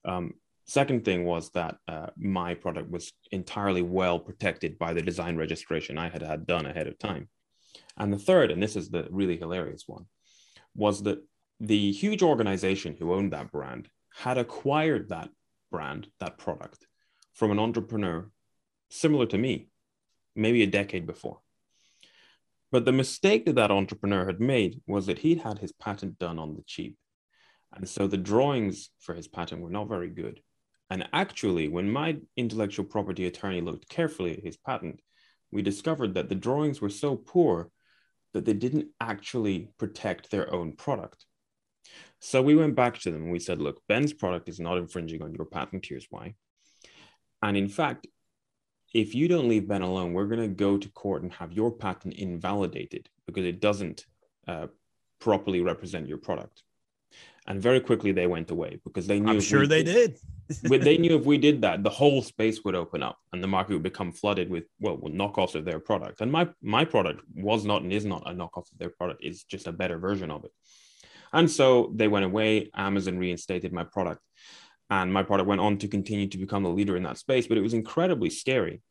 Um, 0.04 0.34
second 0.70 1.04
thing 1.04 1.24
was 1.24 1.50
that 1.50 1.76
uh, 1.88 2.06
my 2.16 2.54
product 2.54 2.90
was 2.90 3.12
entirely 3.32 3.82
well 3.82 4.18
protected 4.18 4.78
by 4.78 4.92
the 4.92 5.02
design 5.02 5.36
registration 5.36 5.98
I 5.98 6.08
had 6.08 6.22
had 6.22 6.46
done 6.46 6.64
ahead 6.64 6.86
of 6.86 6.98
time. 6.98 7.28
And 7.96 8.12
the 8.12 8.18
third, 8.18 8.50
and 8.50 8.62
this 8.62 8.76
is 8.76 8.88
the 8.88 9.08
really 9.10 9.36
hilarious 9.36 9.84
one, 9.86 10.06
was 10.74 11.02
that 11.02 11.18
the 11.58 11.90
huge 11.92 12.22
organization 12.22 12.96
who 12.96 13.12
owned 13.12 13.32
that 13.32 13.50
brand 13.50 13.88
had 14.14 14.38
acquired 14.38 15.08
that 15.08 15.28
brand, 15.72 16.06
that 16.20 16.38
product, 16.38 16.86
from 17.34 17.50
an 17.50 17.58
entrepreneur 17.58 18.30
similar 18.90 19.26
to 19.26 19.38
me, 19.38 19.70
maybe 20.36 20.62
a 20.62 20.66
decade 20.66 21.06
before. 21.06 21.40
But 22.70 22.84
the 22.84 22.92
mistake 22.92 23.46
that 23.46 23.56
that 23.56 23.72
entrepreneur 23.72 24.24
had 24.24 24.40
made 24.40 24.80
was 24.86 25.06
that 25.06 25.18
he'd 25.18 25.40
had 25.40 25.58
his 25.58 25.72
patent 25.72 26.18
done 26.18 26.38
on 26.38 26.54
the 26.54 26.62
cheap. 26.62 26.96
And 27.72 27.88
so 27.88 28.06
the 28.06 28.16
drawings 28.16 28.90
for 29.00 29.14
his 29.14 29.26
patent 29.26 29.62
were 29.62 29.70
not 29.70 29.88
very 29.88 30.08
good. 30.08 30.40
And 30.90 31.08
actually, 31.12 31.68
when 31.68 31.90
my 31.90 32.18
intellectual 32.36 32.84
property 32.84 33.26
attorney 33.26 33.60
looked 33.60 33.88
carefully 33.88 34.32
at 34.36 34.44
his 34.44 34.56
patent, 34.56 35.00
we 35.52 35.62
discovered 35.62 36.14
that 36.14 36.28
the 36.28 36.34
drawings 36.34 36.80
were 36.80 36.90
so 36.90 37.16
poor 37.16 37.70
that 38.32 38.44
they 38.44 38.52
didn't 38.52 38.88
actually 39.00 39.70
protect 39.78 40.30
their 40.30 40.52
own 40.52 40.72
product. 40.72 41.24
So 42.20 42.42
we 42.42 42.54
went 42.54 42.74
back 42.74 42.98
to 43.00 43.10
them 43.10 43.22
and 43.22 43.32
we 43.32 43.38
said, 43.38 43.60
look, 43.60 43.80
Ben's 43.88 44.12
product 44.12 44.48
is 44.48 44.60
not 44.60 44.78
infringing 44.78 45.22
on 45.22 45.34
your 45.34 45.46
patent. 45.46 45.86
Here's 45.86 46.06
why. 46.10 46.34
And 47.42 47.56
in 47.56 47.68
fact, 47.68 48.06
if 48.92 49.14
you 49.14 49.28
don't 49.28 49.48
leave 49.48 49.68
Ben 49.68 49.82
alone, 49.82 50.12
we're 50.12 50.26
going 50.26 50.42
to 50.42 50.48
go 50.48 50.76
to 50.76 50.88
court 50.90 51.22
and 51.22 51.32
have 51.34 51.52
your 51.52 51.70
patent 51.70 52.14
invalidated 52.14 53.08
because 53.26 53.44
it 53.44 53.60
doesn't 53.60 54.04
uh, 54.46 54.66
properly 55.20 55.60
represent 55.60 56.08
your 56.08 56.18
product. 56.18 56.62
And 57.46 57.60
very 57.60 57.80
quickly 57.80 58.12
they 58.12 58.26
went 58.26 58.50
away 58.50 58.80
because 58.84 59.06
they 59.06 59.18
knew. 59.18 59.32
I'm 59.32 59.40
sure 59.40 59.60
we 59.60 59.66
they 59.66 59.82
did. 59.82 60.18
they 60.62 60.98
knew 61.02 61.16
if 61.16 61.24
we 61.24 61.38
did 61.38 61.62
that, 61.62 61.82
the 61.82 61.90
whole 61.90 62.22
space 62.22 62.64
would 62.64 62.74
open 62.74 63.02
up 63.02 63.18
and 63.32 63.42
the 63.42 63.48
market 63.48 63.72
would 63.74 63.82
become 63.82 64.12
flooded 64.12 64.50
with 64.50 64.64
well, 64.78 64.98
well 65.00 65.12
knockoffs 65.12 65.54
of 65.54 65.64
their 65.64 65.80
product. 65.80 66.20
And 66.20 66.30
my 66.30 66.48
my 66.62 66.84
product 66.84 67.22
was 67.34 67.64
not 67.64 67.82
and 67.82 67.92
is 67.92 68.04
not 68.04 68.28
a 68.30 68.34
knockoff 68.34 68.70
of 68.70 68.78
their 68.78 68.90
product. 68.90 69.24
It's 69.24 69.44
just 69.44 69.66
a 69.66 69.72
better 69.72 69.98
version 69.98 70.30
of 70.30 70.44
it. 70.44 70.52
And 71.32 71.50
so 71.50 71.92
they 71.94 72.08
went 72.08 72.24
away. 72.24 72.70
Amazon 72.74 73.18
reinstated 73.18 73.72
my 73.72 73.84
product, 73.84 74.20
and 74.90 75.12
my 75.12 75.22
product 75.22 75.48
went 75.48 75.60
on 75.60 75.78
to 75.78 75.88
continue 75.88 76.26
to 76.28 76.38
become 76.38 76.62
the 76.62 76.70
leader 76.70 76.96
in 76.96 77.04
that 77.04 77.18
space. 77.18 77.46
But 77.46 77.56
it 77.56 77.62
was 77.62 77.74
incredibly 77.74 78.30
scary. 78.30 78.82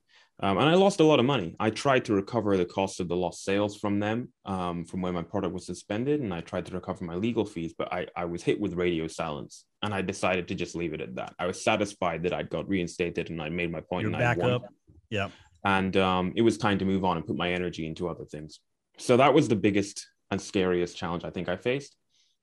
Um, 0.41 0.57
and 0.57 0.69
I 0.69 0.75
lost 0.75 1.01
a 1.01 1.03
lot 1.03 1.19
of 1.19 1.25
money. 1.25 1.55
I 1.59 1.69
tried 1.69 2.05
to 2.05 2.13
recover 2.13 2.55
the 2.55 2.65
cost 2.65 3.01
of 3.01 3.09
the 3.09 3.15
lost 3.15 3.43
sales 3.43 3.75
from 3.75 3.99
them, 3.99 4.29
um, 4.45 4.85
from 4.85 5.01
when 5.01 5.13
my 5.13 5.21
product 5.21 5.53
was 5.53 5.65
suspended, 5.65 6.21
and 6.21 6.33
I 6.33 6.39
tried 6.39 6.65
to 6.67 6.73
recover 6.73 7.03
my 7.03 7.15
legal 7.15 7.45
fees, 7.45 7.73
but 7.77 7.91
I, 7.91 8.07
I 8.15 8.23
was 8.23 8.41
hit 8.41 8.59
with 8.59 8.73
radio 8.75 9.07
silence, 9.07 9.65
and 9.83 9.93
I 9.93 10.01
decided 10.01 10.47
to 10.47 10.55
just 10.55 10.75
leave 10.75 10.93
it 10.93 11.01
at 11.01 11.15
that. 11.15 11.35
I 11.39 11.45
was 11.45 11.61
satisfied 11.61 12.23
that 12.23 12.33
I'd 12.33 12.49
got 12.49 12.69
reinstated, 12.69 13.29
and 13.29 13.41
I 13.41 13.49
made 13.49 13.71
my 13.71 13.81
point, 13.81 14.03
You're 14.03 14.13
and 14.13 14.23
I 14.23 14.33
back 14.33 14.37
won. 14.37 14.51
up. 14.51 14.73
Yeah. 15.09 15.29
And 15.65 15.97
um, 15.97 16.31
it 16.37 16.41
was 16.41 16.57
time 16.57 16.79
to 16.79 16.85
move 16.85 17.03
on 17.03 17.17
and 17.17 17.25
put 17.25 17.35
my 17.35 17.51
energy 17.51 17.85
into 17.85 18.07
other 18.07 18.23
things. 18.23 18.61
So 18.97 19.17
that 19.17 19.33
was 19.33 19.49
the 19.49 19.57
biggest 19.57 20.07
and 20.31 20.41
scariest 20.41 20.95
challenge 20.95 21.25
I 21.25 21.31
think 21.31 21.49
I 21.49 21.57
faced. 21.57 21.95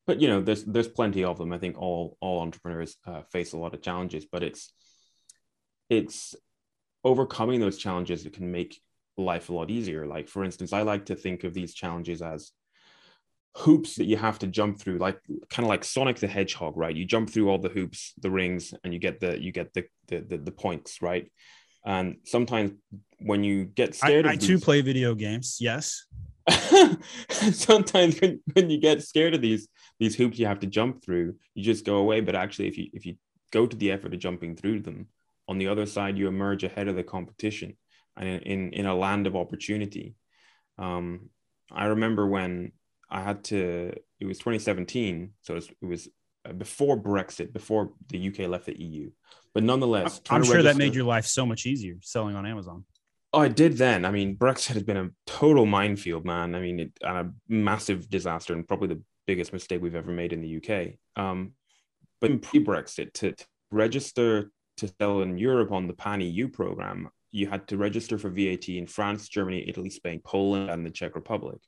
But 0.06 0.20
you 0.20 0.28
know, 0.28 0.40
there's 0.40 0.64
there's 0.64 0.88
plenty 0.88 1.24
of 1.24 1.38
them. 1.38 1.52
I 1.52 1.58
think 1.58 1.78
all 1.78 2.16
all 2.20 2.40
entrepreneurs 2.40 2.96
uh, 3.06 3.22
face 3.32 3.54
a 3.54 3.58
lot 3.58 3.74
of 3.74 3.82
challenges, 3.82 4.26
but 4.30 4.42
it's 4.42 4.72
it's 5.88 6.34
overcoming 7.06 7.60
those 7.60 7.78
challenges 7.78 8.24
that 8.24 8.32
can 8.32 8.50
make 8.50 8.80
life 9.16 9.48
a 9.48 9.52
lot 9.52 9.70
easier. 9.70 10.06
Like, 10.06 10.28
for 10.28 10.42
instance, 10.42 10.72
I 10.72 10.82
like 10.82 11.06
to 11.06 11.14
think 11.14 11.44
of 11.44 11.54
these 11.54 11.72
challenges 11.72 12.20
as 12.20 12.50
hoops 13.54 13.94
that 13.94 14.04
you 14.06 14.16
have 14.16 14.40
to 14.40 14.48
jump 14.48 14.80
through, 14.80 14.98
like 14.98 15.18
kind 15.48 15.64
of 15.64 15.68
like 15.68 15.84
Sonic 15.84 16.16
the 16.16 16.26
Hedgehog, 16.26 16.76
right? 16.76 16.94
You 16.94 17.04
jump 17.04 17.30
through 17.30 17.48
all 17.48 17.58
the 17.58 17.68
hoops, 17.68 18.12
the 18.20 18.30
rings, 18.30 18.74
and 18.82 18.92
you 18.92 18.98
get 18.98 19.20
the 19.20 19.40
you 19.40 19.52
get 19.52 19.72
the 19.72 19.84
the, 20.08 20.18
the, 20.20 20.38
the 20.38 20.50
points, 20.50 21.00
right? 21.00 21.30
And 21.86 22.16
sometimes 22.24 22.72
when 23.20 23.44
you 23.44 23.64
get 23.64 23.94
scared, 23.94 24.26
I 24.26 24.34
of 24.34 24.40
too 24.40 24.56
these, 24.56 24.64
play 24.64 24.80
video 24.80 25.14
games. 25.14 25.58
Yes. 25.60 26.06
sometimes 27.30 28.20
when, 28.20 28.40
when 28.52 28.68
you 28.68 28.78
get 28.78 29.02
scared 29.02 29.34
of 29.34 29.40
these 29.40 29.68
these 30.00 30.16
hoops 30.16 30.38
you 30.38 30.46
have 30.46 30.60
to 30.60 30.66
jump 30.66 31.02
through, 31.04 31.36
you 31.54 31.62
just 31.62 31.84
go 31.84 31.96
away. 31.96 32.20
But 32.20 32.34
actually, 32.34 32.66
if 32.66 32.76
you 32.76 32.88
if 32.92 33.06
you 33.06 33.14
go 33.52 33.64
to 33.64 33.76
the 33.76 33.92
effort 33.92 34.12
of 34.12 34.18
jumping 34.18 34.56
through 34.56 34.80
them, 34.80 35.06
on 35.48 35.58
the 35.58 35.68
other 35.68 35.86
side 35.86 36.18
you 36.18 36.28
emerge 36.28 36.64
ahead 36.64 36.88
of 36.88 36.96
the 36.96 37.02
competition 37.02 37.76
and 38.16 38.42
in 38.42 38.72
in, 38.72 38.86
a 38.86 38.94
land 38.94 39.26
of 39.26 39.36
opportunity 39.36 40.14
um, 40.78 41.28
i 41.70 41.86
remember 41.86 42.26
when 42.26 42.72
i 43.10 43.22
had 43.22 43.44
to 43.44 43.92
it 44.20 44.26
was 44.26 44.38
2017 44.38 45.32
so 45.42 45.54
it 45.54 45.56
was, 45.56 45.68
it 45.68 45.86
was 45.86 46.08
uh, 46.48 46.52
before 46.52 47.00
brexit 47.00 47.52
before 47.52 47.92
the 48.08 48.28
uk 48.28 48.38
left 48.38 48.66
the 48.66 48.80
eu 48.80 49.10
but 49.56 49.62
nonetheless 49.62 50.20
I'm 50.28 50.44
sure 50.44 50.62
that 50.62 50.76
made 50.76 50.94
your 50.94 51.04
life 51.06 51.24
so 51.24 51.46
much 51.46 51.64
easier 51.64 51.96
selling 52.02 52.36
on 52.36 52.44
Amazon. 52.44 52.84
Oh, 53.32 53.40
it 53.40 53.56
did 53.56 53.78
then. 53.78 54.04
I 54.04 54.10
mean, 54.10 54.36
Brexit 54.36 54.74
has 54.74 54.82
been 54.82 54.96
a 54.96 55.10
total 55.26 55.66
minefield, 55.66 56.24
man. 56.24 56.54
I 56.54 56.60
mean, 56.60 56.80
it, 56.80 56.92
and 57.02 57.18
a 57.18 57.32
massive 57.48 58.10
disaster, 58.10 58.52
and 58.52 58.68
probably 58.68 58.88
the 58.88 59.02
biggest 59.26 59.54
mistake 59.54 59.80
we've 59.80 59.94
ever 59.94 60.10
made 60.10 60.32
in 60.32 60.42
the 60.42 60.56
UK. 60.56 60.94
Um, 61.16 61.52
but 62.20 62.42
pre-Brexit, 62.42 63.14
to, 63.14 63.32
to 63.32 63.46
register 63.70 64.50
to 64.78 64.92
sell 65.00 65.22
in 65.22 65.38
Europe 65.38 65.72
on 65.72 65.86
the 65.86 65.94
Pan 65.94 66.20
EU 66.20 66.48
program, 66.48 67.08
you 67.30 67.48
had 67.48 67.68
to 67.68 67.76
register 67.76 68.18
for 68.18 68.30
VAT 68.30 68.68
in 68.68 68.86
France, 68.86 69.28
Germany, 69.28 69.64
Italy, 69.68 69.90
Spain, 69.90 70.20
Poland, 70.24 70.70
and 70.70 70.84
the 70.84 70.90
Czech 70.90 71.14
Republic, 71.14 71.58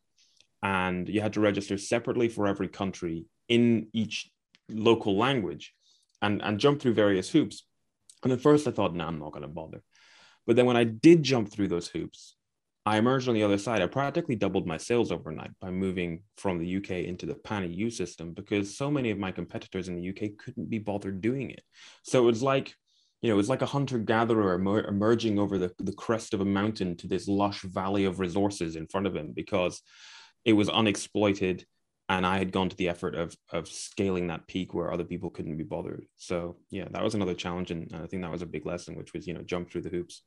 and 0.62 1.08
you 1.08 1.20
had 1.20 1.34
to 1.34 1.40
register 1.40 1.76
separately 1.78 2.28
for 2.28 2.46
every 2.46 2.68
country 2.68 3.26
in 3.48 3.88
each 3.92 4.30
local 4.68 5.16
language, 5.16 5.74
and 6.22 6.42
and 6.42 6.58
jump 6.58 6.80
through 6.80 6.94
various 6.94 7.30
hoops. 7.30 7.64
And 8.22 8.32
at 8.32 8.40
first, 8.40 8.66
I 8.66 8.72
thought, 8.72 8.94
no, 8.94 9.06
I'm 9.06 9.18
not 9.18 9.32
going 9.32 9.42
to 9.42 9.48
bother. 9.48 9.82
But 10.46 10.56
then 10.56 10.66
when 10.66 10.76
I 10.76 10.84
did 10.84 11.22
jump 11.22 11.52
through 11.52 11.68
those 11.68 11.88
hoops, 11.88 12.34
I 12.88 12.96
emerged 12.96 13.28
on 13.28 13.34
the 13.34 13.42
other 13.42 13.58
side. 13.58 13.82
I 13.82 13.86
practically 13.86 14.34
doubled 14.34 14.66
my 14.66 14.78
sales 14.78 15.12
overnight 15.12 15.50
by 15.60 15.70
moving 15.70 16.22
from 16.38 16.58
the 16.58 16.76
UK 16.78 16.90
into 17.06 17.26
the 17.26 17.34
Pan 17.34 17.70
EU 17.70 17.90
system 17.90 18.32
because 18.32 18.78
so 18.78 18.90
many 18.90 19.10
of 19.10 19.18
my 19.18 19.30
competitors 19.30 19.88
in 19.88 19.96
the 19.96 20.08
UK 20.08 20.38
couldn't 20.42 20.70
be 20.70 20.78
bothered 20.78 21.20
doing 21.20 21.50
it. 21.50 21.62
So 22.02 22.22
it 22.22 22.26
was 22.26 22.42
like, 22.42 22.74
you 23.20 23.28
know, 23.28 23.34
it 23.34 23.36
was 23.36 23.48
like 23.48 23.62
a 23.62 23.66
hunter 23.66 23.98
gatherer 23.98 24.54
emer- 24.54 24.86
emerging 24.86 25.38
over 25.38 25.58
the, 25.58 25.72
the 25.78 25.92
crest 25.92 26.34
of 26.34 26.40
a 26.40 26.44
mountain 26.44 26.96
to 26.96 27.08
this 27.08 27.26
lush 27.26 27.62
valley 27.62 28.04
of 28.04 28.20
resources 28.20 28.76
in 28.76 28.86
front 28.86 29.06
of 29.06 29.16
him 29.16 29.32
because 29.34 29.82
it 30.44 30.52
was 30.52 30.68
unexploited 30.68 31.64
and 32.08 32.26
I 32.26 32.38
had 32.38 32.52
gone 32.52 32.68
to 32.68 32.76
the 32.76 32.88
effort 32.88 33.14
of 33.14 33.36
of 33.50 33.68
scaling 33.68 34.28
that 34.28 34.46
peak 34.46 34.72
where 34.72 34.92
other 34.92 35.04
people 35.04 35.30
couldn't 35.30 35.56
be 35.56 35.64
bothered. 35.64 36.06
So 36.16 36.56
yeah, 36.70 36.86
that 36.90 37.04
was 37.04 37.14
another 37.14 37.34
challenge, 37.34 37.70
and 37.70 37.90
I 37.94 38.06
think 38.06 38.22
that 38.22 38.30
was 38.30 38.42
a 38.42 38.46
big 38.46 38.64
lesson, 38.64 38.96
which 38.96 39.12
was 39.12 39.26
you 39.26 39.34
know 39.34 39.42
jump 39.42 39.70
through 39.70 39.82
the 39.82 39.90
hoops. 39.90 40.22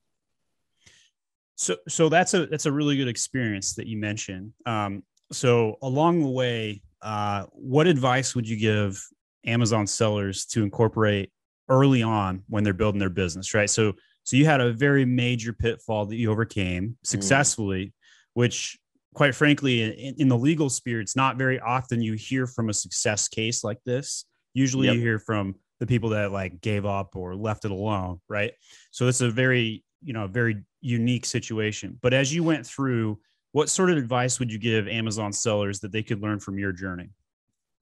So 1.55 1.77
so 1.87 2.09
that's 2.09 2.33
a 2.33 2.45
that's 2.45 2.67
a 2.67 2.71
really 2.71 2.97
good 2.97 3.07
experience 3.07 3.75
that 3.75 3.87
you 3.87 3.97
mentioned. 3.97 4.53
Um, 4.65 5.03
so 5.31 5.77
along 5.81 6.21
the 6.21 6.29
way, 6.29 6.83
uh, 7.01 7.45
what 7.51 7.87
advice 7.87 8.35
would 8.35 8.47
you 8.47 8.57
give 8.57 9.03
Amazon 9.45 9.87
sellers 9.87 10.45
to 10.47 10.61
incorporate 10.61 11.31
early 11.71 12.03
on 12.03 12.43
when 12.47 12.63
they're 12.63 12.73
building 12.73 12.99
their 12.99 13.09
business? 13.09 13.53
Right. 13.53 13.69
So 13.69 13.93
so 14.23 14.37
you 14.37 14.45
had 14.45 14.61
a 14.61 14.71
very 14.71 15.05
major 15.05 15.51
pitfall 15.53 16.05
that 16.05 16.15
you 16.15 16.31
overcame 16.31 16.89
mm. 16.89 16.95
successfully, 17.03 17.87
mm. 17.87 17.91
which 18.33 18.77
quite 19.13 19.35
frankly, 19.35 19.81
in, 19.81 20.15
in, 20.19 20.27
the 20.29 20.37
legal 20.37 20.69
sphere, 20.69 21.01
it's 21.01 21.15
not 21.15 21.37
very 21.37 21.59
often 21.59 22.01
you 22.01 22.13
hear 22.13 22.47
from 22.47 22.69
a 22.69 22.73
success 22.73 23.27
case 23.27 23.63
like 23.63 23.79
this. 23.85 24.25
Usually 24.53 24.87
yep. 24.87 24.95
you 24.95 25.01
hear 25.01 25.19
from 25.19 25.55
the 25.79 25.87
people 25.87 26.11
that 26.11 26.31
like 26.31 26.61
gave 26.61 26.85
up 26.85 27.15
or 27.15 27.35
left 27.35 27.65
it 27.65 27.71
alone, 27.71 28.21
right? 28.29 28.53
So 28.91 29.07
it's 29.07 29.21
a 29.21 29.29
very, 29.29 29.83
you 30.03 30.13
know, 30.13 30.27
very 30.27 30.63
unique 30.81 31.25
situation. 31.25 31.97
But 32.01 32.13
as 32.13 32.33
you 32.33 32.43
went 32.43 32.65
through, 32.65 33.19
what 33.51 33.69
sort 33.69 33.89
of 33.89 33.97
advice 33.97 34.39
would 34.39 34.51
you 34.51 34.59
give 34.59 34.87
Amazon 34.87 35.33
sellers 35.33 35.79
that 35.81 35.91
they 35.91 36.03
could 36.03 36.21
learn 36.21 36.39
from 36.39 36.57
your 36.57 36.71
journey? 36.71 37.09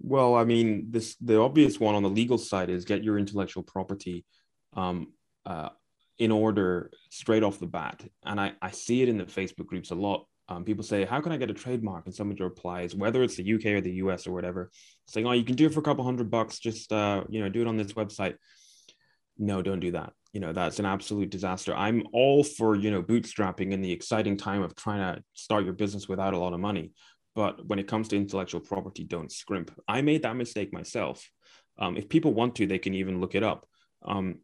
Well, 0.02 0.36
I 0.36 0.46
mean, 0.46 0.88
this 0.90 1.16
the 1.16 1.40
obvious 1.40 1.80
one 1.80 1.96
on 1.96 2.04
the 2.04 2.10
legal 2.10 2.38
side 2.38 2.70
is 2.70 2.86
get 2.86 3.04
your 3.04 3.20
intellectual 3.20 3.64
property 3.64 4.26
um, 4.76 5.14
uh, 5.46 5.70
in 6.18 6.32
order 6.32 6.92
straight 7.10 7.44
off 7.44 7.60
the 7.60 7.68
bat. 7.68 8.04
And 8.24 8.40
I, 8.40 8.54
I 8.62 8.72
see 8.72 9.02
it 9.02 9.10
in 9.10 9.18
the 9.18 9.26
Facebook 9.26 9.68
groups 9.68 9.92
a 9.92 9.96
lot 9.96 10.26
um, 10.50 10.64
people 10.64 10.84
say, 10.84 11.06
"How 11.06 11.22
can 11.22 11.32
I 11.32 11.38
get 11.38 11.52
a 11.52 11.54
trademark?" 11.54 12.06
And 12.06 12.14
someone 12.14 12.36
replies, 12.40 12.96
whether 12.96 13.22
it's 13.22 13.36
the 13.36 13.54
UK 13.54 13.68
or 13.68 13.82
the 13.82 13.94
US 14.04 14.26
or 14.26 14.32
whatever, 14.32 14.72
saying, 15.08 15.28
"Oh, 15.28 15.32
you 15.32 15.44
can 15.44 15.56
do 15.56 15.68
it 15.68 15.74
for 15.74 15.80
a 15.80 15.84
couple 15.84 16.04
hundred 16.04 16.32
bucks. 16.32 16.60
Just 16.60 16.92
uh, 16.92 17.24
you 17.30 17.42
know, 17.42 17.50
do 17.50 17.62
it 17.62 17.68
on 17.68 17.78
this 17.78 17.94
website." 17.94 18.36
No, 19.38 19.62
don't 19.62 19.80
do 19.80 19.92
that. 19.92 20.12
You 20.34 20.40
know, 20.40 20.52
that's 20.52 20.80
an 20.80 20.86
absolute 20.86 21.30
disaster. 21.30 21.74
I'm 21.76 22.04
all 22.14 22.44
for 22.44 22.76
you 22.76 22.90
know 22.90 23.04
bootstrapping 23.04 23.72
in 23.72 23.82
the 23.82 23.92
exciting 23.92 24.38
time 24.38 24.64
of 24.64 24.76
trying 24.76 25.16
to 25.16 25.24
start 25.34 25.66
your 25.66 25.74
business 25.74 26.10
without 26.10 26.34
a 26.34 26.40
lot 26.40 26.54
of 26.54 26.60
money. 26.60 26.94
But 27.36 27.66
when 27.68 27.80
it 27.80 27.88
comes 27.88 28.08
to 28.10 28.16
intellectual 28.18 28.62
property, 28.62 29.04
don't 29.04 29.32
scrimp. 29.32 29.72
I 29.88 30.02
made 30.02 30.24
that 30.24 30.36
mistake 30.36 30.74
myself. 30.74 31.30
Um, 31.78 31.96
if 31.96 32.10
people 32.10 32.34
want 32.34 32.56
to, 32.56 32.68
they 32.68 32.80
can 32.80 32.94
even 32.94 33.22
look 33.22 33.36
it 33.36 33.44
up. 33.44 33.66
Um, 34.04 34.40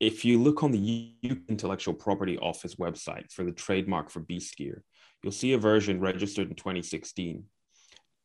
if 0.00 0.24
you 0.24 0.40
look 0.40 0.62
on 0.62 0.70
the 0.70 1.14
UK 1.24 1.38
intellectual 1.48 1.94
property 1.94 2.38
office 2.38 2.76
website 2.76 3.32
for 3.32 3.44
the 3.44 3.52
trademark 3.52 4.10
for 4.10 4.20
beast 4.20 4.56
gear, 4.56 4.82
you'll 5.22 5.32
see 5.32 5.52
a 5.52 5.58
version 5.58 6.00
registered 6.00 6.48
in 6.48 6.54
2016. 6.54 7.44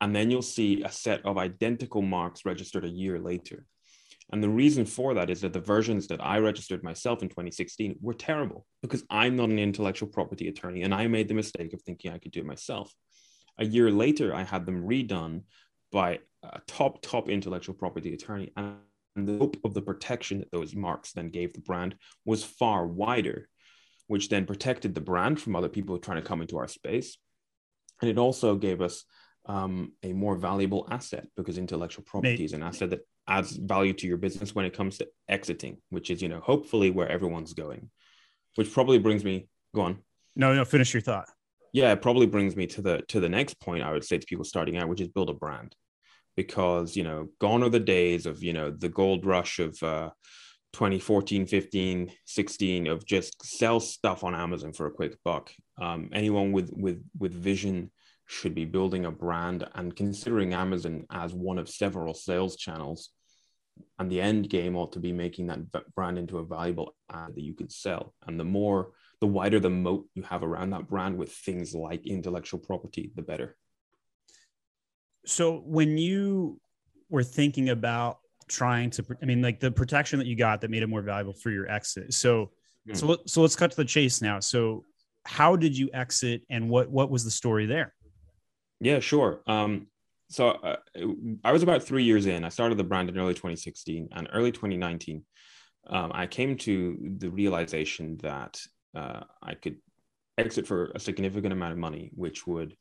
And 0.01 0.15
then 0.15 0.29
you'll 0.29 0.41
see 0.41 0.83
a 0.83 0.91
set 0.91 1.25
of 1.25 1.37
identical 1.37 2.01
marks 2.01 2.45
registered 2.45 2.85
a 2.85 2.89
year 2.89 3.19
later. 3.19 3.65
And 4.31 4.43
the 4.43 4.49
reason 4.49 4.85
for 4.85 5.13
that 5.13 5.29
is 5.29 5.41
that 5.41 5.53
the 5.53 5.59
versions 5.59 6.07
that 6.07 6.23
I 6.23 6.39
registered 6.39 6.83
myself 6.83 7.21
in 7.21 7.29
2016 7.29 7.97
were 8.01 8.13
terrible 8.13 8.65
because 8.81 9.03
I'm 9.09 9.35
not 9.35 9.49
an 9.49 9.59
intellectual 9.59 10.09
property 10.09 10.47
attorney 10.47 10.83
and 10.83 10.93
I 10.93 11.07
made 11.07 11.27
the 11.27 11.33
mistake 11.33 11.73
of 11.73 11.81
thinking 11.81 12.11
I 12.11 12.17
could 12.17 12.31
do 12.31 12.39
it 12.41 12.45
myself. 12.45 12.93
A 13.57 13.65
year 13.65 13.91
later, 13.91 14.33
I 14.33 14.43
had 14.43 14.65
them 14.65 14.87
redone 14.87 15.43
by 15.91 16.19
a 16.41 16.59
top, 16.67 17.01
top 17.01 17.29
intellectual 17.29 17.75
property 17.75 18.13
attorney. 18.13 18.51
And 18.55 18.77
the 19.15 19.35
scope 19.35 19.57
of 19.63 19.73
the 19.73 19.81
protection 19.81 20.39
that 20.39 20.51
those 20.51 20.75
marks 20.75 21.13
then 21.13 21.29
gave 21.29 21.53
the 21.53 21.61
brand 21.61 21.95
was 22.25 22.43
far 22.43 22.87
wider 22.87 23.47
which 24.07 24.29
then 24.29 24.45
protected 24.45 24.93
the 24.93 25.01
brand 25.01 25.39
from 25.39 25.55
other 25.55 25.69
people 25.69 25.97
trying 25.97 26.21
to 26.21 26.27
come 26.27 26.41
into 26.41 26.57
our 26.57 26.67
space. 26.67 27.17
And 28.01 28.09
it 28.09 28.17
also 28.17 28.55
gave 28.55 28.81
us 28.81 29.05
um, 29.45 29.93
a 30.03 30.13
more 30.13 30.35
valuable 30.35 30.87
asset 30.89 31.27
because 31.35 31.57
intellectual 31.57 32.03
property 32.03 32.43
is 32.43 32.53
an 32.53 32.63
asset 32.63 32.89
that 32.91 33.07
adds 33.27 33.55
value 33.55 33.93
to 33.93 34.07
your 34.07 34.17
business 34.17 34.53
when 34.53 34.65
it 34.65 34.75
comes 34.75 34.97
to 34.97 35.07
exiting, 35.29 35.77
which 35.89 36.09
is, 36.09 36.21
you 36.21 36.29
know, 36.29 36.41
hopefully 36.41 36.91
where 36.91 37.09
everyone's 37.09 37.53
going, 37.53 37.89
which 38.55 38.71
probably 38.71 38.99
brings 38.99 39.23
me, 39.23 39.47
go 39.73 39.81
on. 39.81 39.99
No, 40.35 40.53
no, 40.53 40.65
finish 40.65 40.93
your 40.93 41.01
thought. 41.01 41.27
Yeah, 41.73 41.91
it 41.91 42.03
probably 42.03 42.27
brings 42.27 42.55
me 42.55 42.67
to 42.67 42.81
the 42.81 43.01
to 43.09 43.19
the 43.19 43.29
next 43.29 43.59
point 43.59 43.83
I 43.83 43.91
would 43.91 44.05
say 44.05 44.19
to 44.19 44.25
people 44.25 44.45
starting 44.45 44.77
out, 44.77 44.87
which 44.87 45.01
is 45.01 45.07
build 45.07 45.29
a 45.29 45.33
brand. 45.33 45.75
Because, 46.35 46.95
you 46.95 47.03
know, 47.03 47.27
gone 47.39 47.61
are 47.61 47.69
the 47.69 47.79
days 47.79 48.25
of, 48.25 48.41
you 48.41 48.53
know, 48.53 48.71
the 48.71 48.89
gold 48.89 49.23
rush 49.25 49.59
of 49.59 49.81
uh, 49.83 50.09
2014 50.73 51.45
15 51.45 52.11
16 52.25 52.87
of 52.87 53.05
just 53.05 53.45
sell 53.45 53.79
stuff 53.79 54.23
on 54.23 54.33
amazon 54.33 54.73
for 54.73 54.87
a 54.87 54.91
quick 54.91 55.15
buck 55.23 55.51
um, 55.79 56.09
anyone 56.13 56.51
with 56.51 56.71
with 56.73 57.03
with 57.19 57.31
vision 57.31 57.91
should 58.25 58.55
be 58.55 58.65
building 58.65 59.05
a 59.05 59.11
brand 59.11 59.67
and 59.75 59.95
considering 59.95 60.53
amazon 60.55 61.05
as 61.11 61.31
one 61.31 61.59
of 61.59 61.69
several 61.69 62.15
sales 62.15 62.55
channels 62.55 63.11
and 63.99 64.11
the 64.11 64.19
end 64.19 64.49
game 64.49 64.75
ought 64.75 64.91
to 64.91 64.99
be 64.99 65.11
making 65.11 65.45
that 65.45 65.59
brand 65.93 66.17
into 66.17 66.39
a 66.39 66.45
valuable 66.45 66.95
ad 67.11 67.35
that 67.35 67.43
you 67.43 67.53
can 67.53 67.69
sell 67.69 68.15
and 68.25 68.39
the 68.39 68.43
more 68.43 68.93
the 69.21 69.27
wider 69.27 69.59
the 69.59 69.69
moat 69.69 70.07
you 70.15 70.23
have 70.23 70.43
around 70.43 70.71
that 70.71 70.87
brand 70.87 71.17
with 71.17 71.31
things 71.31 71.73
like 71.73 72.05
intellectual 72.05 72.59
property 72.59 73.11
the 73.15 73.21
better. 73.21 73.55
So 75.25 75.63
when 75.65 75.97
you 75.97 76.59
were 77.09 77.23
thinking 77.23 77.69
about 77.69 78.17
trying 78.49 78.89
to 78.89 79.05
i 79.21 79.25
mean 79.25 79.41
like 79.41 79.59
the 79.61 79.71
protection 79.71 80.19
that 80.19 80.27
you 80.27 80.35
got 80.35 80.59
that 80.59 80.69
made 80.69 80.83
it 80.83 80.87
more 80.87 81.01
valuable 81.01 81.33
for 81.33 81.49
your 81.49 81.69
exit. 81.69 82.13
So 82.13 82.51
mm. 82.87 82.95
so 82.95 83.17
so 83.25 83.41
let's 83.41 83.55
cut 83.55 83.71
to 83.71 83.77
the 83.77 83.85
chase 83.85 84.21
now. 84.21 84.39
So 84.39 84.83
how 85.25 85.55
did 85.55 85.77
you 85.77 85.89
exit 85.93 86.41
and 86.49 86.69
what 86.69 86.89
what 86.89 87.09
was 87.09 87.23
the 87.23 87.31
story 87.31 87.65
there? 87.65 87.93
Yeah 88.79 88.99
sure. 88.99 89.41
Um 89.47 89.87
so 90.29 90.49
uh, 90.49 90.77
i 91.43 91.51
was 91.51 91.63
about 91.63 91.83
three 91.83 92.03
years 92.03 92.25
in. 92.25 92.43
I 92.43 92.49
started 92.49 92.77
the 92.77 92.83
brand 92.83 93.09
in 93.09 93.17
early 93.17 93.33
2016 93.33 94.09
and 94.11 94.29
early 94.33 94.51
2019 94.51 95.23
um, 95.87 96.11
i 96.13 96.27
came 96.27 96.57
to 96.57 97.15
the 97.17 97.29
realization 97.29 98.17
that 98.21 98.59
uh, 98.95 99.21
i 99.41 99.53
could 99.53 99.77
exit 100.37 100.65
for 100.65 100.91
a 100.95 100.99
significant 100.99 101.53
amount 101.53 101.71
of 101.71 101.77
money 101.77 102.11
which 102.15 102.47
would 102.47 102.75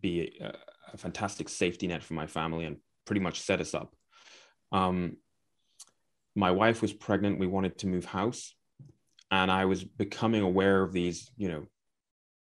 be 0.00 0.38
a, 0.40 0.52
a 0.92 0.96
fantastic 0.96 1.48
safety 1.48 1.86
net 1.86 2.02
for 2.02 2.14
my 2.14 2.26
family 2.26 2.64
and 2.64 2.76
pretty 3.04 3.20
much 3.20 3.40
set 3.40 3.60
us 3.60 3.74
up 3.74 3.94
um, 4.72 5.16
my 6.36 6.50
wife 6.50 6.82
was 6.82 6.92
pregnant. 6.92 7.40
We 7.40 7.46
wanted 7.46 7.78
to 7.78 7.86
move 7.88 8.04
house. 8.04 8.54
And 9.30 9.50
I 9.50 9.64
was 9.64 9.82
becoming 9.82 10.42
aware 10.42 10.82
of 10.82 10.92
these, 10.92 11.30
you 11.36 11.48
know, 11.48 11.64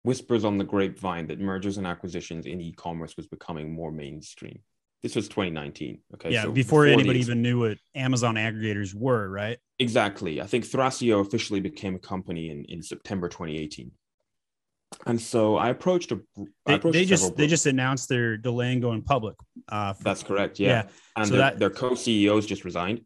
whispers 0.03 0.45
on 0.45 0.57
the 0.57 0.63
grapevine 0.63 1.27
that 1.27 1.39
mergers 1.39 1.77
and 1.77 1.87
acquisitions 1.87 2.45
in 2.45 2.61
e-commerce 2.61 3.17
was 3.17 3.27
becoming 3.27 3.73
more 3.73 3.91
mainstream. 3.91 4.59
This 5.03 5.15
was 5.15 5.27
2019. 5.27 5.99
Okay. 6.15 6.31
Yeah, 6.31 6.43
so 6.43 6.51
before, 6.51 6.85
before 6.85 6.85
anybody 6.87 7.19
these, 7.19 7.29
even 7.29 7.41
knew 7.41 7.59
what 7.59 7.77
Amazon 7.95 8.35
aggregators 8.35 8.95
were, 8.95 9.29
right? 9.29 9.57
Exactly. 9.79 10.41
I 10.41 10.47
think 10.47 10.65
Thrasio 10.65 11.21
officially 11.21 11.59
became 11.59 11.95
a 11.95 11.99
company 11.99 12.49
in, 12.49 12.65
in 12.65 12.81
September 12.81 13.29
2018 13.29 13.91
and 15.05 15.19
so 15.19 15.57
I 15.57 15.69
approached 15.69 16.11
a. 16.11 16.19
I 16.65 16.73
approached 16.73 16.93
they, 16.93 17.05
just 17.05 17.35
they 17.35 17.47
just 17.47 17.65
announced 17.65 18.09
they're 18.09 18.37
delaying 18.37 18.79
going 18.79 19.01
public. 19.03 19.35
Uh, 19.67 19.93
for, 19.93 20.03
That's 20.03 20.23
correct. 20.23 20.59
Yeah, 20.59 20.69
yeah. 20.69 20.83
and 21.15 21.27
so 21.27 21.33
their, 21.33 21.41
that, 21.41 21.59
their 21.59 21.69
co-CEOs 21.69 22.45
just 22.45 22.63
resigned. 22.63 23.01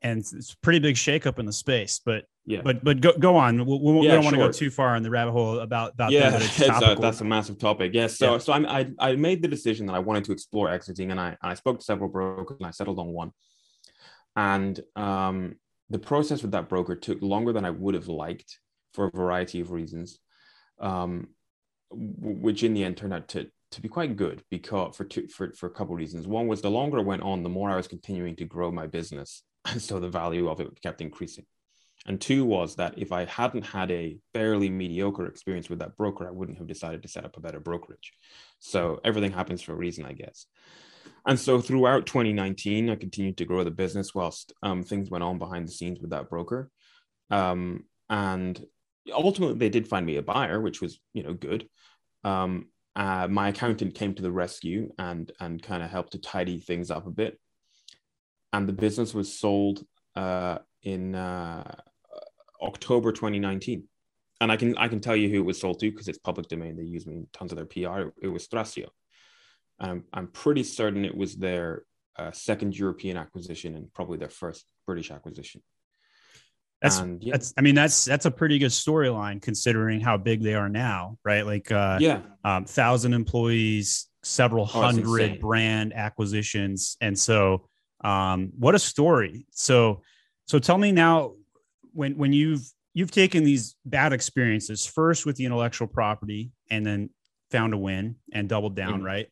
And 0.00 0.20
it's 0.20 0.52
a 0.52 0.56
pretty 0.58 0.78
big 0.78 0.94
shakeup 0.94 1.38
in 1.40 1.46
the 1.46 1.52
space, 1.52 2.00
but 2.04 2.24
yeah, 2.46 2.62
but 2.62 2.82
but 2.84 3.00
go, 3.00 3.12
go 3.18 3.36
on. 3.36 3.66
We, 3.66 3.78
we, 3.78 4.06
yeah, 4.06 4.14
don't 4.14 4.24
want 4.24 4.36
to 4.36 4.42
go 4.42 4.50
too 4.50 4.70
far 4.70 4.96
in 4.96 5.02
the 5.02 5.10
rabbit 5.10 5.32
hole 5.32 5.58
about 5.58 5.92
about 5.94 6.12
yeah, 6.12 6.30
them, 6.30 6.42
it's 6.44 6.60
a, 6.60 6.96
that's 6.98 7.20
a 7.20 7.24
massive 7.24 7.58
topic. 7.58 7.92
Yes, 7.94 8.16
so 8.16 8.32
yeah. 8.32 8.38
so 8.38 8.52
I'm, 8.52 8.64
I 8.64 8.90
I 8.98 9.16
made 9.16 9.42
the 9.42 9.48
decision 9.48 9.86
that 9.86 9.94
I 9.94 9.98
wanted 9.98 10.24
to 10.24 10.32
explore 10.32 10.70
exiting, 10.70 11.10
and 11.10 11.20
I 11.20 11.36
I 11.42 11.54
spoke 11.54 11.80
to 11.80 11.84
several 11.84 12.08
brokers, 12.08 12.56
and 12.58 12.66
I 12.66 12.70
settled 12.70 12.98
on 12.98 13.08
one. 13.08 13.32
And 14.34 14.80
um, 14.96 15.56
the 15.90 15.98
process 15.98 16.42
with 16.42 16.52
that 16.52 16.68
broker 16.68 16.94
took 16.94 17.20
longer 17.20 17.52
than 17.52 17.64
I 17.64 17.70
would 17.70 17.94
have 17.94 18.08
liked 18.08 18.60
for 18.94 19.06
a 19.06 19.10
variety 19.10 19.60
of 19.60 19.70
reasons, 19.70 20.18
um, 20.80 21.28
which 21.90 22.62
in 22.62 22.72
the 22.72 22.84
end 22.84 22.96
turned 22.96 23.14
out 23.14 23.28
to 23.28 23.50
to 23.72 23.82
be 23.82 23.88
quite 23.88 24.16
good 24.16 24.42
because 24.50 24.96
for 24.96 25.04
two, 25.04 25.28
for 25.28 25.52
for 25.52 25.66
a 25.66 25.70
couple 25.70 25.94
of 25.94 25.98
reasons. 25.98 26.26
One 26.26 26.46
was 26.46 26.62
the 26.62 26.70
longer 26.70 26.98
it 26.98 27.04
went 27.04 27.22
on, 27.22 27.42
the 27.42 27.48
more 27.48 27.70
I 27.70 27.76
was 27.76 27.88
continuing 27.88 28.36
to 28.36 28.44
grow 28.44 28.70
my 28.70 28.86
business, 28.86 29.42
and 29.70 29.82
so 29.88 30.00
the 30.00 30.08
value 30.08 30.48
of 30.48 30.60
it 30.60 30.80
kept 30.82 31.00
increasing. 31.00 31.44
And 32.06 32.20
two 32.20 32.44
was 32.44 32.76
that 32.76 32.94
if 32.96 33.12
I 33.12 33.24
hadn't 33.24 33.66
had 33.66 33.90
a 33.90 34.18
fairly 34.32 34.70
mediocre 34.70 35.26
experience 35.26 35.68
with 35.68 35.80
that 35.80 35.96
broker, 35.96 36.26
I 36.26 36.30
wouldn't 36.30 36.58
have 36.58 36.66
decided 36.66 37.02
to 37.02 37.08
set 37.08 37.24
up 37.24 37.36
a 37.36 37.40
better 37.40 37.60
brokerage. 37.60 38.12
So 38.60 39.00
everything 39.04 39.32
happens 39.32 39.62
for 39.62 39.72
a 39.72 39.76
reason, 39.76 40.06
I 40.06 40.12
guess. 40.12 40.46
And 41.26 41.38
so 41.38 41.60
throughout 41.60 42.06
2019, 42.06 42.88
I 42.88 42.94
continued 42.94 43.36
to 43.38 43.44
grow 43.44 43.64
the 43.64 43.70
business 43.70 44.14
whilst 44.14 44.52
um, 44.62 44.82
things 44.82 45.10
went 45.10 45.24
on 45.24 45.38
behind 45.38 45.66
the 45.66 45.72
scenes 45.72 46.00
with 46.00 46.10
that 46.10 46.30
broker. 46.30 46.70
Um, 47.30 47.84
and 48.08 48.64
ultimately 49.12 49.58
they 49.58 49.68
did 49.68 49.88
find 49.88 50.06
me 50.06 50.16
a 50.16 50.22
buyer, 50.22 50.60
which 50.60 50.80
was 50.80 50.98
you 51.12 51.22
know 51.22 51.34
good. 51.34 51.68
Um, 52.24 52.66
uh, 52.96 53.28
my 53.28 53.48
accountant 53.48 53.94
came 53.94 54.14
to 54.14 54.22
the 54.22 54.32
rescue 54.32 54.90
and 54.98 55.30
and 55.40 55.62
kind 55.62 55.82
of 55.82 55.90
helped 55.90 56.12
to 56.12 56.18
tidy 56.18 56.60
things 56.60 56.90
up 56.90 57.06
a 57.06 57.10
bit, 57.10 57.38
and 58.52 58.68
the 58.68 58.72
business 58.72 59.14
was 59.14 59.38
sold 59.38 59.84
uh, 60.16 60.58
in 60.82 61.14
uh, 61.14 61.74
October 62.62 63.12
2019. 63.12 63.84
And 64.40 64.52
I 64.52 64.56
can 64.56 64.78
I 64.78 64.86
can 64.88 65.00
tell 65.00 65.16
you 65.16 65.28
who 65.28 65.40
it 65.40 65.46
was 65.46 65.60
sold 65.60 65.80
to 65.80 65.90
because 65.90 66.06
it's 66.06 66.18
public 66.18 66.48
domain. 66.48 66.76
They 66.76 66.84
use 66.84 67.06
me 67.06 67.16
in 67.16 67.26
tons 67.32 67.52
of 67.52 67.56
their 67.56 67.66
PR. 67.66 68.10
It 68.22 68.28
was 68.28 68.46
Thrasio. 68.46 68.86
I'm, 69.80 70.04
I'm 70.12 70.28
pretty 70.28 70.62
certain 70.62 71.04
it 71.04 71.16
was 71.16 71.36
their 71.36 71.82
uh, 72.16 72.32
second 72.32 72.76
European 72.76 73.16
acquisition 73.16 73.76
and 73.76 73.92
probably 73.94 74.18
their 74.18 74.28
first 74.28 74.64
British 74.86 75.10
acquisition. 75.10 75.62
That's 76.82 76.98
and, 76.98 77.22
yeah. 77.22 77.32
that's 77.32 77.52
I 77.56 77.62
mean 77.62 77.74
that's 77.74 78.04
that's 78.04 78.26
a 78.26 78.30
pretty 78.30 78.58
good 78.60 78.70
storyline 78.70 79.42
considering 79.42 80.00
how 80.00 80.16
big 80.16 80.42
they 80.42 80.54
are 80.54 80.68
now, 80.68 81.18
right? 81.24 81.44
Like 81.44 81.72
uh 81.72 81.98
yeah, 82.00 82.20
um, 82.44 82.64
thousand 82.64 83.14
employees, 83.14 84.06
several 84.22 84.62
oh, 84.62 84.80
hundred 84.80 85.40
brand 85.40 85.92
acquisitions, 85.92 86.96
and 87.00 87.18
so 87.18 87.68
um, 88.02 88.52
what 88.58 88.74
a 88.74 88.78
story. 88.78 89.46
So 89.50 90.02
so 90.46 90.58
tell 90.58 90.78
me 90.78 90.92
now 90.92 91.34
when 91.92 92.16
when 92.16 92.32
you've 92.32 92.62
you've 92.94 93.10
taken 93.10 93.44
these 93.44 93.76
bad 93.84 94.12
experiences 94.12 94.86
first 94.86 95.26
with 95.26 95.36
the 95.36 95.44
intellectual 95.44 95.86
property 95.86 96.50
and 96.70 96.84
then 96.84 97.10
found 97.50 97.74
a 97.74 97.78
win 97.78 98.16
and 98.32 98.48
doubled 98.48 98.74
down, 98.74 98.94
mm-hmm. 98.94 99.04
right? 99.04 99.28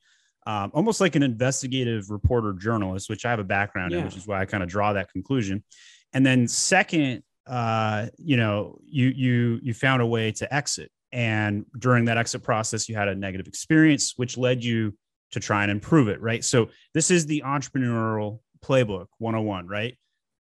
Um, 0.47 0.71
almost 0.75 1.01
like 1.01 1.17
an 1.17 1.25
investigative 1.25 2.09
reporter 2.11 2.53
journalist, 2.53 3.11
which 3.11 3.25
I 3.25 3.31
have 3.31 3.41
a 3.41 3.45
background 3.45 3.93
yeah. 3.93 3.99
in, 3.99 4.05
which 4.05 4.17
is 4.17 4.27
why 4.27 4.41
I 4.41 4.45
kind 4.45 4.63
of 4.63 4.69
draw 4.69 4.93
that 4.93 5.11
conclusion. 5.11 5.65
And 6.13 6.25
then 6.25 6.47
second, 6.47 7.25
uh, 7.47 8.07
you 8.19 8.37
know, 8.37 8.79
you 8.85 9.09
you 9.09 9.59
you 9.63 9.75
found 9.75 10.03
a 10.03 10.07
way 10.07 10.33
to 10.33 10.55
exit, 10.55 10.91
and 11.13 11.67
during 11.79 12.05
that 12.05 12.19
exit 12.19 12.43
process, 12.43 12.89
you 12.89 12.95
had 12.95 13.09
a 13.09 13.15
negative 13.15 13.49
experience, 13.49 14.15
which 14.17 14.37
led 14.37 14.63
you 14.63 14.97
to 15.33 15.41
try 15.41 15.63
and 15.63 15.71
improve 15.71 16.09
it, 16.09 16.21
right? 16.21 16.45
So 16.45 16.69
this 16.95 17.11
is 17.11 17.27
the 17.27 17.43
entrepreneurial 17.45 18.41
playbook 18.65 19.07
101, 19.19 19.67
right? 19.67 19.97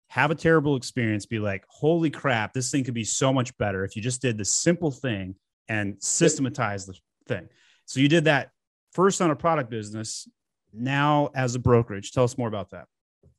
Have 0.10 0.32
a 0.32 0.36
terrible 0.36 0.76
experience, 0.76 1.26
be 1.26 1.40
like, 1.40 1.66
holy 1.68 2.10
crap, 2.10 2.54
this 2.54 2.70
thing 2.70 2.84
could 2.84 2.94
be 2.94 3.04
so 3.04 3.34
much 3.34 3.56
better 3.58 3.84
if 3.84 3.96
you 3.96 4.02
just 4.02 4.22
did 4.22 4.38
the 4.38 4.46
simple 4.46 4.92
thing 4.92 5.36
and 5.68 5.96
systematize 6.02 6.86
the 6.86 6.96
thing. 7.28 7.50
So 7.86 8.00
you 8.00 8.08
did 8.08 8.26
that 8.26 8.52
first 8.94 9.22
on 9.22 9.32
a 9.32 9.36
product 9.36 9.70
business, 9.70 10.28
now 10.74 11.30
as 11.36 11.56
a 11.56 11.60
brokerage. 11.60 12.12
Tell 12.12 12.24
us 12.24 12.38
more 12.38 12.48
about 12.48 12.72
that. 12.72 12.88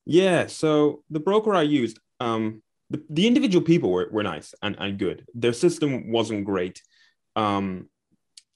Yeah. 0.06 0.47
So 0.47 1.02
the 1.11 1.21
broker 1.21 1.54
I 1.54 1.62
used, 1.62 1.99
um, 2.21 2.62
the, 2.90 3.02
the 3.09 3.26
individual 3.26 3.64
people 3.64 3.90
were, 3.90 4.09
were 4.11 4.23
nice 4.23 4.54
and, 4.62 4.76
and 4.78 4.99
good. 4.99 5.25
Their 5.35 5.52
system 5.52 6.11
wasn't 6.11 6.44
great. 6.44 6.83
Um, 7.37 7.88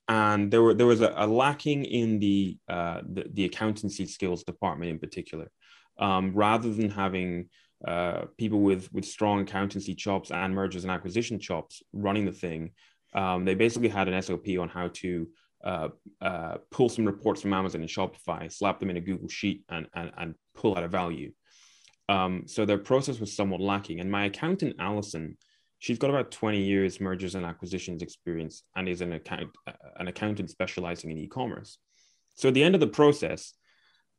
and 0.09 0.51
there 0.51 0.63
were 0.63 0.73
there 0.73 0.87
was 0.87 1.03
a, 1.03 1.13
a 1.17 1.27
lacking 1.27 1.85
in 1.85 2.19
the, 2.19 2.57
uh, 2.69 3.03
the, 3.07 3.27
the 3.31 3.45
accountancy 3.45 4.07
skills 4.07 4.43
department 4.43 4.91
in 4.91 4.99
particular. 4.99 5.51
Um, 5.99 6.33
rather 6.35 6.73
than 6.73 6.91
having 6.91 7.49
uh, 7.87 8.23
people 8.37 8.61
with 8.61 8.93
with 8.93 9.05
strong 9.05 9.41
accountancy 9.41 9.95
chops 9.95 10.31
and 10.31 10.55
mergers 10.55 10.85
and 10.85 10.91
acquisition 10.91 11.39
chops 11.39 11.83
running 11.93 12.25
the 12.25 12.33
thing, 12.33 12.73
um, 13.15 13.45
they 13.45 13.55
basically 13.55 13.89
had 13.89 14.09
an 14.09 14.21
SOP 14.23 14.49
on 14.59 14.69
how 14.69 14.89
to 14.95 15.29
uh, 15.65 15.89
uh, 16.21 16.57
pull 16.71 16.89
some 16.89 17.05
reports 17.05 17.43
from 17.43 17.53
Amazon 17.53 17.81
and 17.81 17.91
Shopify, 17.91 18.51
slap 18.53 18.79
them 18.79 18.91
in 18.91 18.97
a 18.97 19.01
Google 19.01 19.29
Sheet, 19.29 19.65
and 19.69 19.87
and, 19.95 20.13
and 20.17 20.35
pull 20.55 20.77
out 20.77 20.85
a 20.85 20.89
value. 20.89 21.33
Um, 22.09 22.45
so 22.47 22.65
their 22.65 22.79
process 22.79 23.21
was 23.21 23.37
somewhat 23.37 23.61
lacking. 23.61 24.01
And 24.01 24.11
my 24.11 24.25
accountant, 24.25 24.77
Allison, 24.79 25.37
she's 25.79 25.99
got 25.99 26.11
about 26.11 26.31
20 26.31 26.63
years 26.63 27.01
mergers 27.01 27.35
and 27.35 27.45
acquisitions 27.45 28.03
experience 28.03 28.63
and 28.77 28.89
is 28.89 29.01
an 29.01 29.13
account 29.13 29.51
an 29.97 30.09
accountant 30.09 30.51
specializing 30.51 31.11
in 31.11 31.19
e-commerce. 31.19 31.79
So 32.35 32.49
at 32.49 32.55
the 32.55 32.63
end 32.63 32.75
of 32.75 32.81
the 32.81 32.87
process, 32.87 33.55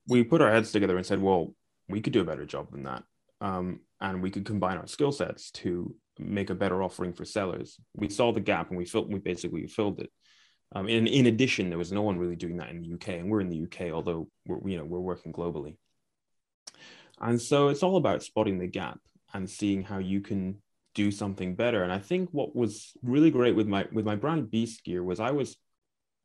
we 0.07 0.24
put 0.24 0.41
our 0.41 0.51
heads 0.51 0.71
together 0.71 0.98
and 0.98 1.05
said, 1.05 1.21
well, 1.21 1.53
we 1.89 2.01
could 2.01 2.13
do 2.13 2.22
a 2.22 2.25
better 2.25 2.46
job 2.46 2.72
than 2.72 2.84
that. 2.84 3.03
Um, 3.41 3.81
and 4.01 4.22
we 4.22 4.31
could 4.31 4.46
combine 4.46 4.77
our 4.77 4.88
skill 4.88 5.12
sets 5.12 5.51
to 5.51 5.96
make 6.17 6.50
a 6.50 6.55
better 6.55 6.84
offering 6.84 7.13
for 7.13 7.25
sellers. 7.25 7.77
We 7.96 8.10
saw 8.10 8.31
the 8.31 8.41
gap 8.41 8.69
and 8.69 8.77
we 8.77 8.86
filled 8.86 9.12
we 9.12 9.19
basically 9.19 9.65
filled 9.67 10.00
it. 10.00 10.12
Um, 10.75 10.88
in, 10.88 11.08
in 11.08 11.25
addition, 11.25 11.69
there 11.69 11.79
was 11.79 11.91
no 11.91 12.03
one 12.03 12.19
really 12.19 12.36
doing 12.36 12.58
that 12.58 12.69
in 12.69 12.81
the 12.81 12.93
UK, 12.93 13.19
and 13.19 13.29
we're 13.29 13.41
in 13.41 13.50
the 13.50 13.63
UK, 13.63 13.91
although 13.91 14.29
we're 14.46 14.69
you 14.69 14.77
know 14.77 14.86
we're 14.86 15.00
working 15.00 15.34
globally. 15.34 15.77
And 17.19 17.41
so 17.41 17.69
it's 17.69 17.84
all 17.84 17.98
about 17.98 18.24
spotting 18.24 18.60
the 18.60 18.67
gap 18.67 19.00
and 19.34 19.50
seeing 19.50 19.84
how 19.84 19.98
you 19.98 20.22
can 20.22 20.62
do 20.96 21.12
something 21.12 21.55
better. 21.55 21.84
And 21.84 21.91
I 21.91 22.00
think 22.00 22.29
what 22.31 22.55
was 22.55 22.93
really 23.02 23.32
great 23.32 23.56
with 23.56 23.67
my 23.67 23.86
with 23.91 24.06
my 24.06 24.15
brand 24.15 24.52
Beast 24.52 24.84
Gear 24.84 25.04
was 25.04 25.19
I 25.19 25.32
was, 25.32 25.58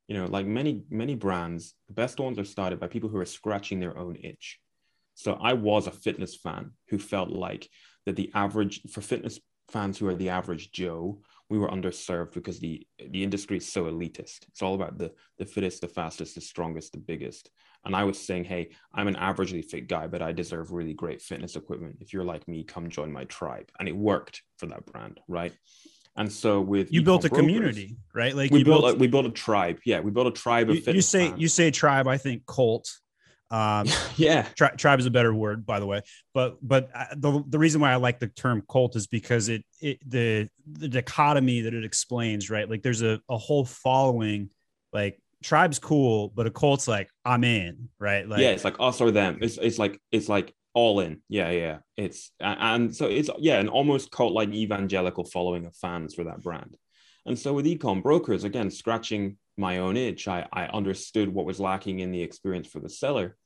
you 0.08 0.16
know, 0.16 0.26
like 0.26 0.46
many 0.46 0.84
many 0.90 1.14
brands, 1.14 1.74
the 1.88 1.94
best 1.94 2.20
ones 2.20 2.38
are 2.38 2.44
started 2.44 2.80
by 2.80 2.88
people 2.88 3.08
who 3.08 3.18
are 3.18 3.26
scratching 3.26 3.80
their 3.80 3.96
own 3.96 4.16
itch. 4.16 4.58
So 5.14 5.34
I 5.34 5.52
was 5.52 5.86
a 5.86 5.92
fitness 5.92 6.34
fan 6.34 6.72
who 6.88 6.98
felt 6.98 7.30
like 7.30 7.68
that 8.06 8.16
the 8.16 8.30
average 8.34 8.82
for 8.90 9.00
fitness 9.00 9.40
fans 9.70 9.98
who 9.98 10.08
are 10.08 10.14
the 10.14 10.28
average 10.28 10.72
Joe 10.72 11.20
we 11.50 11.58
were 11.58 11.68
underserved 11.68 12.32
because 12.32 12.58
the 12.58 12.86
the 13.10 13.22
industry 13.22 13.58
is 13.58 13.70
so 13.70 13.84
elitist. 13.84 14.48
It's 14.48 14.62
all 14.62 14.74
about 14.74 14.98
the 14.98 15.12
the 15.38 15.44
fittest, 15.44 15.82
the 15.82 15.88
fastest, 15.88 16.34
the 16.34 16.40
strongest, 16.40 16.92
the 16.92 16.98
biggest. 16.98 17.50
And 17.84 17.94
I 17.94 18.04
was 18.04 18.18
saying, 18.18 18.44
hey, 18.44 18.70
I'm 18.94 19.08
an 19.08 19.16
averagely 19.16 19.62
fit 19.62 19.88
guy, 19.88 20.06
but 20.06 20.22
I 20.22 20.32
deserve 20.32 20.72
really 20.72 20.94
great 20.94 21.20
fitness 21.20 21.54
equipment. 21.54 21.98
If 22.00 22.14
you're 22.14 22.24
like 22.24 22.48
me, 22.48 22.64
come 22.64 22.88
join 22.88 23.12
my 23.12 23.24
tribe. 23.24 23.70
And 23.78 23.88
it 23.88 23.96
worked 23.96 24.42
for 24.56 24.66
that 24.66 24.86
brand, 24.86 25.20
right? 25.28 25.52
And 26.16 26.32
so 26.32 26.62
with 26.62 26.90
you 26.90 27.02
built 27.02 27.26
a 27.26 27.28
brokers, 27.28 27.42
community, 27.42 27.96
right? 28.14 28.34
Like 28.34 28.50
we 28.50 28.64
built, 28.64 28.82
built 28.82 28.94
a, 28.94 28.98
we 28.98 29.06
built 29.06 29.26
a 29.26 29.30
tribe. 29.30 29.80
Yeah, 29.84 30.00
we 30.00 30.12
built 30.12 30.28
a 30.28 30.30
tribe 30.30 30.70
of 30.70 30.76
you, 30.76 30.92
you 30.94 31.02
say 31.02 31.28
fans. 31.28 31.40
you 31.40 31.48
say 31.48 31.70
tribe. 31.70 32.06
I 32.06 32.16
think 32.16 32.46
cult 32.46 32.88
um, 33.50 33.86
yeah, 34.16 34.46
tri- 34.56 34.70
tribe 34.70 35.00
is 35.00 35.06
a 35.06 35.10
better 35.10 35.34
word, 35.34 35.66
by 35.66 35.80
the 35.80 35.86
way. 35.86 36.02
But 36.32 36.56
but 36.66 36.90
uh, 36.94 37.06
the 37.16 37.44
the 37.48 37.58
reason 37.58 37.80
why 37.80 37.92
I 37.92 37.96
like 37.96 38.20
the 38.20 38.28
term 38.28 38.62
cult 38.68 38.96
is 38.96 39.06
because 39.06 39.48
it 39.48 39.64
it 39.80 39.98
the 40.08 40.48
the 40.66 40.88
dichotomy 40.88 41.62
that 41.62 41.74
it 41.74 41.84
explains, 41.84 42.50
right? 42.50 42.68
Like 42.68 42.82
there's 42.82 43.02
a 43.02 43.20
a 43.28 43.38
whole 43.38 43.64
following, 43.64 44.50
like 44.92 45.20
tribe's 45.42 45.78
cool, 45.78 46.32
but 46.34 46.46
a 46.46 46.50
cult's 46.50 46.88
like 46.88 47.08
I'm 47.24 47.44
in, 47.44 47.88
right? 47.98 48.28
Like 48.28 48.40
yeah, 48.40 48.50
it's 48.50 48.64
like 48.64 48.76
us 48.80 49.00
or 49.00 49.10
them. 49.10 49.38
It's 49.40 49.58
it's 49.58 49.78
like 49.78 50.00
it's 50.10 50.28
like 50.28 50.54
all 50.74 51.00
in. 51.00 51.20
Yeah, 51.28 51.50
yeah. 51.50 51.78
It's 51.96 52.32
and 52.40 52.94
so 52.94 53.06
it's 53.06 53.30
yeah, 53.38 53.60
an 53.60 53.68
almost 53.68 54.10
cult 54.10 54.32
like 54.32 54.50
evangelical 54.50 55.24
following 55.24 55.66
of 55.66 55.76
fans 55.76 56.14
for 56.14 56.24
that 56.24 56.42
brand. 56.42 56.76
And 57.26 57.38
so 57.38 57.54
with 57.54 57.64
ecom 57.64 58.02
brokers, 58.02 58.44
again, 58.44 58.70
scratching 58.70 59.38
my 59.56 59.78
own 59.78 59.96
itch, 59.96 60.28
I, 60.28 60.46
I 60.52 60.66
understood 60.66 61.28
what 61.28 61.46
was 61.46 61.60
lacking 61.60 62.00
in 62.00 62.10
the 62.10 62.22
experience 62.22 62.66
for 62.66 62.80
the 62.80 62.88
seller. 62.88 63.36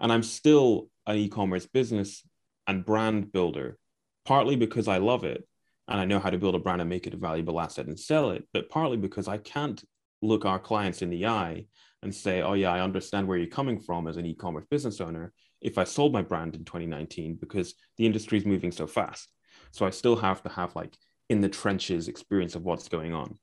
And 0.00 0.12
I'm 0.12 0.22
still 0.22 0.88
an 1.06 1.16
e 1.16 1.28
commerce 1.28 1.66
business 1.66 2.22
and 2.66 2.84
brand 2.84 3.32
builder, 3.32 3.78
partly 4.24 4.56
because 4.56 4.88
I 4.88 4.98
love 4.98 5.24
it 5.24 5.46
and 5.88 6.00
I 6.00 6.04
know 6.04 6.18
how 6.18 6.30
to 6.30 6.38
build 6.38 6.54
a 6.54 6.58
brand 6.58 6.80
and 6.80 6.90
make 6.90 7.06
it 7.06 7.14
a 7.14 7.18
valuable 7.18 7.60
asset 7.60 7.86
and 7.86 7.98
sell 7.98 8.30
it, 8.30 8.46
but 8.52 8.68
partly 8.68 8.96
because 8.96 9.26
I 9.26 9.38
can't 9.38 9.82
look 10.20 10.44
our 10.44 10.58
clients 10.58 11.02
in 11.02 11.10
the 11.10 11.26
eye 11.26 11.66
and 12.02 12.14
say, 12.14 12.42
oh, 12.42 12.52
yeah, 12.52 12.72
I 12.72 12.80
understand 12.80 13.26
where 13.26 13.38
you're 13.38 13.46
coming 13.46 13.80
from 13.80 14.06
as 14.06 14.16
an 14.16 14.26
e 14.26 14.34
commerce 14.34 14.66
business 14.70 15.00
owner 15.00 15.32
if 15.60 15.78
I 15.78 15.84
sold 15.84 16.12
my 16.12 16.22
brand 16.22 16.54
in 16.54 16.64
2019 16.64 17.38
because 17.40 17.74
the 17.96 18.06
industry 18.06 18.38
is 18.38 18.46
moving 18.46 18.70
so 18.70 18.86
fast. 18.86 19.28
So 19.72 19.86
I 19.86 19.90
still 19.90 20.16
have 20.16 20.42
to 20.42 20.48
have 20.50 20.76
like 20.76 20.96
in 21.28 21.40
the 21.40 21.48
trenches 21.48 22.08
experience 22.08 22.54
of 22.54 22.62
what's 22.62 22.88
going 22.88 23.14
on. 23.14 23.38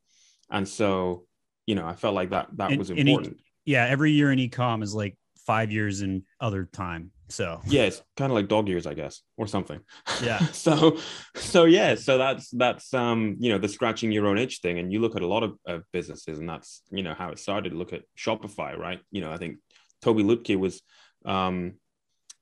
And 0.49 0.67
so, 0.67 1.25
you 1.65 1.75
know, 1.75 1.85
I 1.85 1.93
felt 1.93 2.15
like 2.15 2.29
that 2.31 2.47
that 2.57 2.77
was 2.77 2.89
important. 2.89 3.37
E- 3.37 3.43
yeah, 3.65 3.85
every 3.85 4.11
year 4.11 4.31
in 4.31 4.39
ecom 4.39 4.83
is 4.83 4.93
like 4.93 5.17
five 5.45 5.71
years 5.71 6.01
in 6.01 6.23
other 6.39 6.65
time. 6.65 7.11
So 7.27 7.59
yeah, 7.65 7.83
it's 7.83 8.03
kind 8.17 8.31
of 8.31 8.35
like 8.35 8.47
dog 8.47 8.67
years, 8.67 8.85
I 8.85 8.93
guess, 8.93 9.21
or 9.37 9.47
something. 9.47 9.79
Yeah. 10.23 10.39
so 10.51 10.99
so 11.35 11.65
yeah, 11.65 11.95
so 11.95 12.17
that's 12.17 12.49
that's 12.51 12.93
um 12.93 13.37
you 13.39 13.51
know 13.51 13.57
the 13.57 13.67
scratching 13.67 14.11
your 14.11 14.27
own 14.27 14.37
itch 14.37 14.59
thing, 14.59 14.79
and 14.79 14.93
you 14.93 14.99
look 14.99 15.15
at 15.15 15.23
a 15.23 15.27
lot 15.27 15.43
of, 15.43 15.57
of 15.65 15.83
businesses, 15.91 16.39
and 16.39 16.47
that's 16.47 16.81
you 16.91 17.03
know 17.03 17.13
how 17.13 17.29
it 17.29 17.39
started. 17.39 17.73
Look 17.73 17.93
at 17.93 18.03
Shopify, 18.17 18.77
right? 18.77 18.99
You 19.11 19.21
know, 19.21 19.31
I 19.31 19.37
think 19.37 19.57
Tobi 20.03 20.23
Lütke 20.23 20.57
was 20.57 20.81
um 21.25 21.73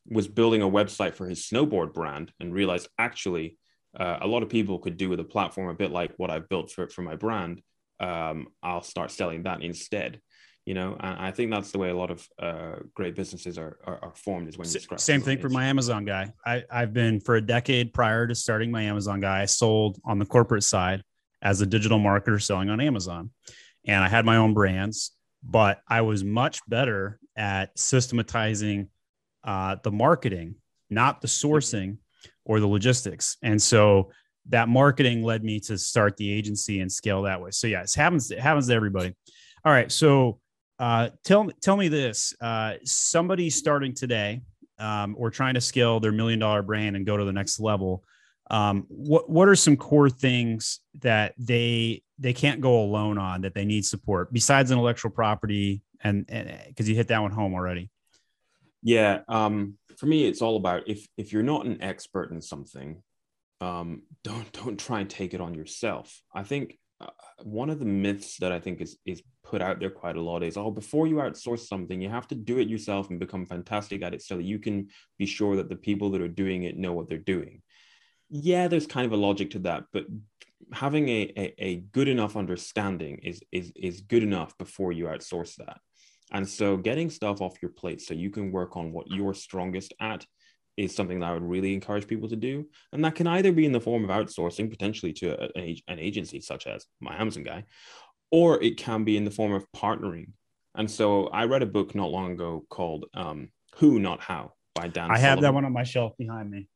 was 0.09 0.27
building 0.27 0.62
a 0.62 0.69
website 0.69 1.13
for 1.13 1.27
his 1.27 1.47
snowboard 1.47 1.93
brand 1.93 2.33
and 2.39 2.53
realized 2.53 2.89
actually 2.99 3.57
uh, 3.97 4.17
a 4.21 4.27
lot 4.27 4.43
of 4.43 4.49
people 4.49 4.79
could 4.79 4.97
do 4.97 5.09
with 5.09 5.19
a 5.19 5.23
platform 5.23 5.69
a 5.69 5.73
bit 5.73 5.91
like 5.91 6.13
what 6.17 6.31
I've 6.31 6.49
built 6.49 6.71
for, 6.71 6.88
for 6.89 7.03
my 7.03 7.15
brand. 7.15 7.62
Um, 7.99 8.47
I'll 8.62 8.82
start 8.82 9.12
selling 9.12 9.43
that 9.43 9.62
instead. 9.62 10.19
You 10.65 10.75
know, 10.75 10.95
and 10.97 11.19
I 11.19 11.32
think 11.32 11.51
that's 11.51 11.71
the 11.71 11.77
way 11.77 11.89
a 11.89 11.95
lot 11.95 12.10
of 12.10 12.25
uh, 12.39 12.75
great 12.93 13.15
businesses 13.15 13.58
are, 13.58 13.79
are, 13.86 13.99
are 14.01 14.13
formed 14.15 14.47
is 14.47 14.58
when 14.58 14.65
you 14.65 14.79
scratch. 14.79 15.01
Same 15.01 15.19
thing 15.19 15.39
for 15.39 15.49
my 15.49 15.65
Amazon 15.65 16.06
guy. 16.06 16.32
I, 16.45 16.63
I've 16.71 16.93
been 16.93 17.19
for 17.19 17.36
a 17.36 17.41
decade 17.41 17.93
prior 17.93 18.27
to 18.27 18.34
starting 18.34 18.71
my 18.71 18.84
Amazon 18.84 19.19
guy. 19.19 19.41
I 19.41 19.45
sold 19.45 19.99
on 20.06 20.19
the 20.19 20.25
corporate 20.25 20.63
side 20.63 21.03
as 21.41 21.60
a 21.60 21.65
digital 21.65 21.99
marketer 21.99 22.41
selling 22.41 22.69
on 22.69 22.79
Amazon, 22.79 23.32
and 23.86 24.01
I 24.01 24.08
had 24.08 24.23
my 24.25 24.38
own 24.38 24.53
brands. 24.53 25.12
But 25.43 25.82
I 25.89 25.99
was 26.01 26.23
much 26.23 26.62
better 26.69 27.19
at 27.36 27.77
systematizing 27.77 28.88
uh, 29.43 29.75
the 29.84 29.91
marketing, 29.91 30.56
not 30.89 31.19
the 31.19 31.27
sourcing 31.27 31.97
or 32.45 32.62
the 32.62 32.67
logistics. 32.67 33.36
And 33.43 33.62
so 33.62 34.12
that 34.49 34.67
marketing 34.69 35.23
led 35.23 35.43
me 35.43 35.60
to 35.62 35.77
start 35.77 36.17
the 36.17 36.32
agency 36.32 36.79
and 36.82 36.91
scale 36.91 37.21
that 37.23 37.41
way. 37.41 37.51
So 37.51 37.67
yeah, 37.67 37.82
it 37.82 37.93
happens. 37.93 38.32
It 38.32 38.39
happens 38.39 38.67
to 38.67 38.73
everybody. 38.73 39.15
All 39.65 39.71
right. 39.71 39.91
So 39.91 40.39
uh, 40.79 41.10
tell 41.23 41.49
tell 41.62 41.77
me 41.77 41.88
this: 41.88 42.34
uh, 42.41 42.73
somebody 42.84 43.49
starting 43.49 43.93
today 43.93 44.41
um, 44.79 45.15
or 45.17 45.29
trying 45.29 45.53
to 45.53 45.62
scale 45.62 45.99
their 45.99 46.12
million 46.12 46.39
dollar 46.39 46.62
brand 46.62 46.95
and 46.95 47.06
go 47.06 47.17
to 47.17 47.25
the 47.25 47.34
next 47.34 47.60
level. 47.60 48.03
Um, 48.51 48.86
what 48.89 49.29
what 49.29 49.47
are 49.47 49.56
some 49.56 49.77
core 49.77 50.10
things 50.10 50.79
that 50.99 51.34
they 51.38 52.03
they 52.19 52.34
can't 52.34 52.62
go 52.62 52.82
alone 52.82 53.17
on 53.17 53.41
that 53.41 53.53
they 53.53 53.65
need 53.65 53.86
support 53.86 54.32
besides 54.34 54.71
intellectual 54.71 55.12
property 55.12 55.82
and 56.01 56.27
because 56.67 56.89
you 56.89 56.95
hit 56.95 57.08
that 57.08 57.21
one 57.21 57.32
home 57.32 57.53
already. 57.53 57.89
Yeah, 58.82 59.21
um, 59.29 59.77
for 59.97 60.06
me, 60.08 60.27
it's 60.27 60.41
all 60.41 60.58
about 60.58 60.88
if 60.88 61.08
if 61.17 61.32
you're 61.32 61.43
not 61.43 61.65
an 61.65 61.82
expert 61.82 62.32
in 62.32 62.41
something, 62.41 63.01
um, 63.63 64.04
don't 64.23 64.52
don't 64.52 64.80
try 64.80 64.99
and 64.99 65.10
take 65.10 65.34
it 65.34 65.41
on 65.41 65.54
yourself. 65.54 66.21
I 66.34 66.43
think 66.43 66.78
uh, 66.99 67.08
one 67.43 67.69
of 67.69 67.80
the 67.80 67.86
myths 67.86 68.38
that 68.38 68.52
I 68.52 68.60
think 68.60 68.82
is 68.82 68.97
is 69.06 69.23
put 69.43 69.62
out 69.62 69.80
there 69.80 69.89
quite 69.89 70.15
a 70.15 70.21
lot 70.21 70.43
is 70.43 70.58
oh 70.58 70.71
before 70.71 71.06
you 71.06 71.15
outsource 71.15 71.67
something 71.67 72.02
you 72.02 72.10
have 72.10 72.28
to 72.30 72.36
do 72.36 72.60
it 72.60 72.69
yourself 72.69 73.10
and 73.10 73.19
become 73.19 73.45
fantastic 73.45 74.02
at 74.02 74.13
it 74.13 74.21
so 74.21 74.38
that 74.38 74.43
you 74.43 74.58
can 74.58 74.88
be 75.19 75.26
sure 75.26 75.58
that 75.58 75.69
the 75.69 75.76
people 75.76 76.10
that 76.12 76.21
are 76.21 76.28
doing 76.43 76.63
it 76.63 76.78
know 76.78 76.93
what 76.93 77.10
they're 77.10 77.17
doing. 77.17 77.62
Yeah, 78.30 78.67
there's 78.67 78.88
kind 78.88 79.06
of 79.06 79.12
a 79.12 79.17
logic 79.28 79.52
to 79.52 79.60
that, 79.60 79.84
but 79.93 80.06
having 80.71 81.08
a, 81.10 81.32
a, 81.38 81.54
a 81.60 81.76
good 81.91 82.08
enough 82.08 82.36
understanding 82.36 83.19
is 83.23 83.41
is 83.52 83.71
is 83.76 84.02
good 84.02 84.23
enough 84.23 84.58
before 84.58 84.91
you 84.91 85.06
outsource 85.06 85.56
that. 85.58 85.80
And 86.32 86.49
so 86.49 86.78
getting 86.78 87.12
stuff 87.12 87.41
off 87.41 87.62
your 87.62 87.71
plate 87.71 88.02
so 88.02 88.15
you 88.15 88.32
can 88.32 88.52
work 88.52 88.76
on 88.76 88.91
what 88.91 89.08
you're 89.08 89.36
strongest 89.36 89.93
at 89.99 90.26
is 90.77 90.95
something 90.95 91.19
that 91.19 91.29
I 91.29 91.33
would 91.33 91.43
really 91.43 91.73
encourage 91.73 92.07
people 92.07 92.29
to 92.29 92.36
do. 92.36 92.67
And 92.91 93.03
that 93.05 93.15
can 93.15 93.27
either 93.27 93.51
be 93.51 93.65
in 93.65 93.71
the 93.71 93.79
form 93.79 94.03
of 94.03 94.09
outsourcing, 94.09 94.69
potentially 94.69 95.13
to 95.13 95.57
a, 95.57 95.81
an 95.88 95.99
agency 95.99 96.39
such 96.41 96.67
as 96.67 96.86
my 96.99 97.19
Amazon 97.19 97.43
guy, 97.43 97.65
or 98.31 98.62
it 98.62 98.77
can 98.77 99.03
be 99.03 99.17
in 99.17 99.25
the 99.25 99.31
form 99.31 99.53
of 99.53 99.65
partnering. 99.75 100.29
And 100.75 100.89
so 100.89 101.27
I 101.27 101.45
read 101.45 101.62
a 101.62 101.67
book 101.67 101.93
not 101.93 102.09
long 102.09 102.31
ago 102.31 102.65
called 102.69 103.05
um, 103.13 103.49
Who 103.75 103.99
Not 103.99 104.21
How 104.21 104.53
by 104.73 104.88
Dan. 104.88 105.12
I 105.12 105.19
have 105.19 105.41
that 105.41 105.53
one 105.53 105.65
on 105.65 105.73
my 105.73 105.83
shelf 105.83 106.13
behind 106.17 106.49
me. 106.49 106.67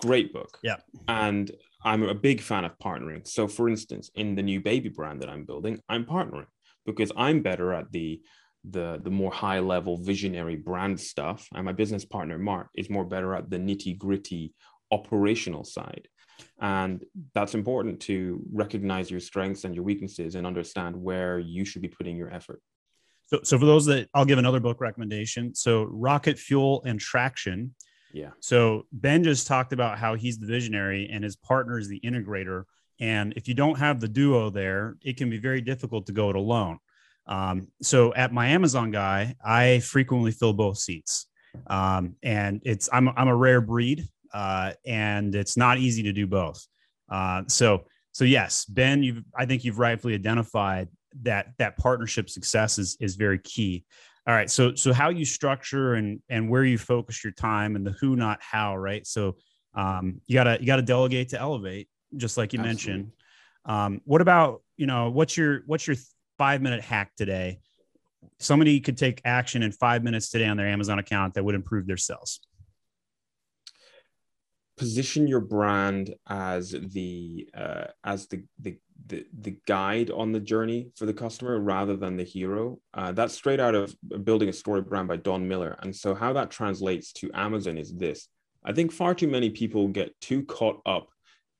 Great 0.00 0.32
book. 0.32 0.58
Yeah. 0.62 0.76
And 1.08 1.50
I'm 1.84 2.02
a 2.02 2.14
big 2.14 2.40
fan 2.40 2.64
of 2.64 2.78
partnering. 2.78 3.26
So, 3.26 3.48
for 3.48 3.68
instance, 3.68 4.10
in 4.14 4.34
the 4.34 4.42
new 4.42 4.60
baby 4.60 4.88
brand 4.88 5.20
that 5.22 5.28
I'm 5.28 5.44
building, 5.44 5.80
I'm 5.88 6.04
partnering 6.04 6.46
because 6.86 7.10
I'm 7.16 7.42
better 7.42 7.72
at 7.72 7.90
the 7.92 8.20
the 8.70 9.00
the 9.02 9.10
more 9.10 9.30
high 9.30 9.58
level 9.58 9.96
visionary 9.98 10.56
brand 10.56 10.98
stuff. 10.98 11.48
And 11.54 11.64
my 11.64 11.72
business 11.72 12.04
partner 12.04 12.38
mark 12.38 12.68
is 12.74 12.90
more 12.90 13.04
better 13.04 13.34
at 13.34 13.50
the 13.50 13.58
nitty 13.58 13.98
gritty 13.98 14.54
operational 14.90 15.64
side. 15.64 16.08
And 16.60 17.04
that's 17.34 17.54
important 17.54 18.00
to 18.00 18.42
recognize 18.52 19.10
your 19.10 19.20
strengths 19.20 19.64
and 19.64 19.74
your 19.74 19.84
weaknesses 19.84 20.34
and 20.34 20.46
understand 20.46 20.96
where 20.96 21.38
you 21.38 21.64
should 21.64 21.82
be 21.82 21.88
putting 21.88 22.16
your 22.16 22.32
effort. 22.32 22.60
So, 23.26 23.40
so 23.42 23.58
for 23.58 23.64
those 23.64 23.86
that 23.86 24.08
i'll 24.14 24.24
give 24.24 24.38
another 24.38 24.60
book 24.60 24.80
recommendation. 24.80 25.54
So 25.54 25.84
rocket 25.84 26.38
fuel 26.38 26.82
and 26.84 26.98
traction. 26.98 27.74
Yeah. 28.12 28.30
So 28.40 28.86
ben 28.92 29.24
just 29.24 29.46
talked 29.46 29.72
about 29.72 29.98
how 29.98 30.14
he's 30.14 30.38
the 30.38 30.46
visionary 30.46 31.08
and 31.12 31.22
his 31.24 31.36
partner 31.36 31.78
is 31.78 31.88
the 31.88 32.00
integrator. 32.00 32.64
And 33.00 33.32
if 33.34 33.48
you 33.48 33.54
don't 33.54 33.78
have 33.78 34.00
the 34.00 34.08
duo 34.08 34.50
there 34.50 34.96
it 35.02 35.16
can 35.16 35.30
be 35.30 35.38
very 35.38 35.60
difficult 35.60 36.06
to 36.06 36.12
go 36.12 36.30
it 36.30 36.36
alone 36.36 36.78
um, 37.26 37.68
so 37.82 38.12
at 38.14 38.32
my 38.32 38.48
Amazon 38.48 38.90
guy, 38.90 39.34
I 39.44 39.80
frequently 39.80 40.30
fill 40.30 40.52
both 40.52 40.78
seats. 40.78 41.26
Um, 41.66 42.16
and 42.22 42.60
it's 42.64 42.88
I'm 42.92 43.08
I'm 43.10 43.28
a 43.28 43.36
rare 43.36 43.60
breed, 43.60 44.08
uh, 44.32 44.72
and 44.84 45.34
it's 45.34 45.56
not 45.56 45.78
easy 45.78 46.02
to 46.04 46.12
do 46.12 46.26
both. 46.26 46.66
Uh, 47.08 47.42
so 47.46 47.84
so 48.12 48.24
yes, 48.24 48.64
Ben, 48.64 49.02
you've 49.02 49.22
I 49.36 49.46
think 49.46 49.64
you've 49.64 49.78
rightfully 49.78 50.14
identified 50.14 50.88
that 51.22 51.52
that 51.58 51.76
partnership 51.78 52.28
success 52.28 52.78
is 52.78 52.96
is 53.00 53.16
very 53.16 53.38
key. 53.38 53.84
All 54.26 54.34
right, 54.34 54.50
so 54.50 54.74
so 54.74 54.92
how 54.92 55.10
you 55.10 55.24
structure 55.24 55.94
and 55.94 56.20
and 56.28 56.48
where 56.50 56.64
you 56.64 56.78
focus 56.78 57.22
your 57.22 57.32
time 57.32 57.76
and 57.76 57.86
the 57.86 57.92
who 57.92 58.16
not 58.16 58.38
how, 58.42 58.76
right? 58.76 59.06
So 59.06 59.36
um, 59.74 60.20
you 60.26 60.34
gotta 60.34 60.58
you 60.60 60.66
gotta 60.66 60.82
delegate 60.82 61.30
to 61.30 61.40
elevate, 61.40 61.88
just 62.16 62.36
like 62.36 62.52
you 62.52 62.58
Absolutely. 62.58 62.92
mentioned. 62.92 63.12
Um, 63.66 64.00
what 64.04 64.20
about 64.20 64.62
you 64.76 64.86
know 64.86 65.10
what's 65.10 65.36
your 65.36 65.62
what's 65.66 65.86
your 65.86 65.96
five 66.38 66.62
minute 66.62 66.82
hack 66.82 67.12
today 67.16 67.58
somebody 68.38 68.80
could 68.80 68.96
take 68.96 69.20
action 69.24 69.62
in 69.62 69.72
five 69.72 70.02
minutes 70.02 70.30
today 70.30 70.46
on 70.46 70.56
their 70.56 70.68
amazon 70.68 70.98
account 70.98 71.34
that 71.34 71.44
would 71.44 71.54
improve 71.54 71.86
their 71.86 71.96
sales 71.96 72.40
position 74.76 75.26
your 75.26 75.40
brand 75.40 76.14
as 76.28 76.70
the 76.70 77.48
uh, 77.54 77.86
as 78.04 78.26
the, 78.28 78.42
the 78.60 78.76
the 79.06 79.24
the 79.40 79.56
guide 79.66 80.10
on 80.10 80.32
the 80.32 80.40
journey 80.40 80.90
for 80.96 81.06
the 81.06 81.12
customer 81.12 81.58
rather 81.60 81.96
than 81.96 82.16
the 82.16 82.24
hero. 82.24 82.78
Uh, 82.92 83.12
that's 83.12 83.34
straight 83.34 83.60
out 83.60 83.74
of 83.74 83.94
building 84.24 84.48
a 84.48 84.52
story 84.52 84.80
brand 84.80 85.08
by 85.08 85.16
Don 85.16 85.46
Miller. 85.46 85.76
And 85.82 85.94
so 85.94 86.14
how 86.14 86.32
that 86.32 86.50
translates 86.50 87.12
to 87.14 87.30
Amazon 87.34 87.78
is 87.78 87.94
this: 87.94 88.28
I 88.64 88.72
think 88.72 88.92
far 88.92 89.14
too 89.14 89.28
many 89.28 89.50
people 89.50 89.88
get 89.88 90.18
too 90.20 90.44
caught 90.44 90.80
up 90.86 91.08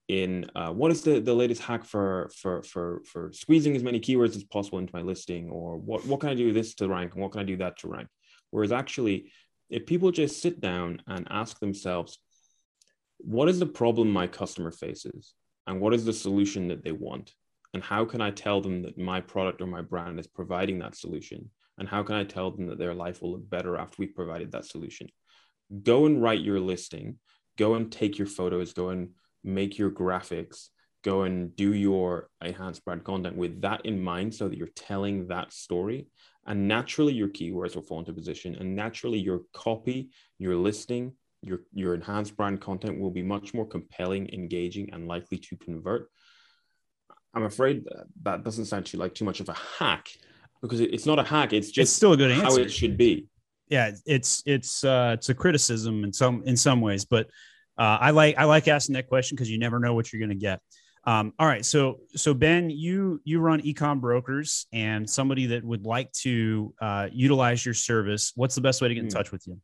in 0.08 0.50
uh, 0.54 0.70
what 0.70 0.90
is 0.90 1.02
the, 1.02 1.20
the 1.20 1.34
latest 1.34 1.62
hack 1.62 1.84
for, 1.84 2.30
for, 2.36 2.62
for, 2.62 3.02
for 3.06 3.30
squeezing 3.32 3.74
as 3.74 3.82
many 3.82 4.00
keywords 4.00 4.36
as 4.36 4.44
possible 4.44 4.78
into 4.78 4.94
my 4.94 5.02
listing, 5.02 5.48
or 5.50 5.78
what, 5.78 6.04
what 6.06 6.20
can 6.20 6.28
I 6.28 6.34
do 6.34 6.52
this 6.52 6.74
to 6.76 6.88
rank 6.88 7.14
and 7.14 7.22
what 7.22 7.32
can 7.32 7.40
I 7.40 7.44
do 7.44 7.56
that 7.58 7.78
to 7.78 7.88
rank? 7.88 8.08
Whereas 8.50 8.72
actually, 8.72 9.32
if 9.70 9.86
people 9.86 10.10
just 10.10 10.42
sit 10.42 10.60
down 10.60 11.02
and 11.06 11.26
ask 11.30 11.58
themselves, 11.58 12.18
what 13.18 13.48
is 13.48 13.58
the 13.58 13.66
problem 13.66 14.10
my 14.10 14.26
customer 14.26 14.70
faces? 14.70 15.34
And 15.66 15.80
what 15.80 15.94
is 15.94 16.04
the 16.04 16.12
solution 16.12 16.68
that 16.68 16.84
they 16.84 16.92
want? 16.92 17.32
And 17.72 17.82
how 17.82 18.04
can 18.04 18.20
I 18.20 18.30
tell 18.30 18.60
them 18.60 18.82
that 18.82 18.98
my 18.98 19.20
product 19.20 19.62
or 19.62 19.66
my 19.66 19.80
brand 19.80 20.20
is 20.20 20.26
providing 20.26 20.78
that 20.80 20.96
solution? 20.96 21.50
And 21.78 21.88
how 21.88 22.02
can 22.02 22.14
I 22.14 22.24
tell 22.24 22.50
them 22.50 22.66
that 22.66 22.78
their 22.78 22.94
life 22.94 23.22
will 23.22 23.32
look 23.32 23.48
better 23.48 23.76
after 23.76 23.96
we've 23.98 24.14
provided 24.14 24.52
that 24.52 24.66
solution? 24.66 25.08
Go 25.82 26.06
and 26.06 26.22
write 26.22 26.42
your 26.42 26.60
listing, 26.60 27.18
go 27.56 27.74
and 27.74 27.90
take 27.90 28.18
your 28.18 28.26
photos, 28.26 28.74
go 28.74 28.90
and 28.90 29.10
make 29.44 29.78
your 29.78 29.90
graphics, 29.90 30.68
go 31.02 31.22
and 31.22 31.54
do 31.54 31.74
your 31.74 32.30
enhanced 32.42 32.84
brand 32.84 33.04
content 33.04 33.36
with 33.36 33.60
that 33.60 33.84
in 33.84 34.02
mind 34.02 34.34
so 34.34 34.48
that 34.48 34.56
you're 34.56 34.68
telling 34.68 35.28
that 35.28 35.52
story. 35.52 36.08
And 36.46 36.66
naturally, 36.66 37.12
your 37.12 37.28
keywords 37.28 37.74
will 37.74 37.82
fall 37.82 38.00
into 38.00 38.12
position, 38.12 38.54
and 38.56 38.74
naturally, 38.74 39.18
your 39.18 39.42
copy, 39.54 40.10
your 40.38 40.56
listing, 40.56 41.12
your, 41.40 41.60
your 41.72 41.94
enhanced 41.94 42.36
brand 42.36 42.60
content 42.60 42.98
will 42.98 43.10
be 43.10 43.22
much 43.22 43.54
more 43.54 43.66
compelling, 43.66 44.28
engaging, 44.32 44.90
and 44.92 45.08
likely 45.08 45.38
to 45.38 45.56
convert. 45.56 46.10
I'm 47.34 47.44
afraid 47.44 47.84
that 48.22 48.44
doesn't 48.44 48.66
sound 48.66 48.86
too 48.86 48.98
like 48.98 49.14
too 49.14 49.24
much 49.24 49.40
of 49.40 49.48
a 49.48 49.56
hack 49.78 50.08
because 50.62 50.80
it's 50.80 51.06
not 51.06 51.18
a 51.18 51.24
hack. 51.24 51.52
It's 51.52 51.68
just 51.68 51.90
it's 51.90 51.92
still 51.92 52.12
a 52.12 52.16
good 52.16 52.30
answer. 52.30 52.44
how 52.44 52.56
it 52.56 52.70
should 52.70 52.96
be. 52.96 53.26
Yeah, 53.68 53.90
it's 54.06 54.42
it's 54.46 54.84
uh, 54.84 55.12
it's 55.14 55.28
a 55.28 55.34
criticism 55.34 56.04
in 56.04 56.12
some 56.12 56.42
in 56.46 56.56
some 56.56 56.80
ways, 56.80 57.04
but 57.04 57.28
uh, 57.76 57.98
I 58.00 58.10
like 58.10 58.36
I 58.38 58.44
like 58.44 58.68
asking 58.68 58.94
that 58.94 59.08
question 59.08 59.36
because 59.36 59.50
you 59.50 59.58
never 59.58 59.78
know 59.78 59.94
what 59.94 60.12
you're 60.12 60.20
going 60.20 60.30
to 60.30 60.34
get. 60.36 60.60
Um, 61.06 61.34
all 61.38 61.46
right, 61.46 61.64
so 61.64 62.00
so 62.14 62.32
Ben, 62.32 62.70
you 62.70 63.20
you 63.24 63.40
run 63.40 63.60
ecom 63.62 64.00
brokers, 64.00 64.66
and 64.72 65.08
somebody 65.08 65.46
that 65.46 65.64
would 65.64 65.84
like 65.84 66.10
to 66.12 66.72
uh, 66.80 67.08
utilize 67.12 67.64
your 67.64 67.74
service, 67.74 68.32
what's 68.36 68.54
the 68.54 68.60
best 68.60 68.80
way 68.80 68.88
to 68.88 68.94
get 68.94 69.00
in 69.00 69.06
hmm. 69.06 69.16
touch 69.16 69.30
with 69.30 69.46
you? 69.46 69.60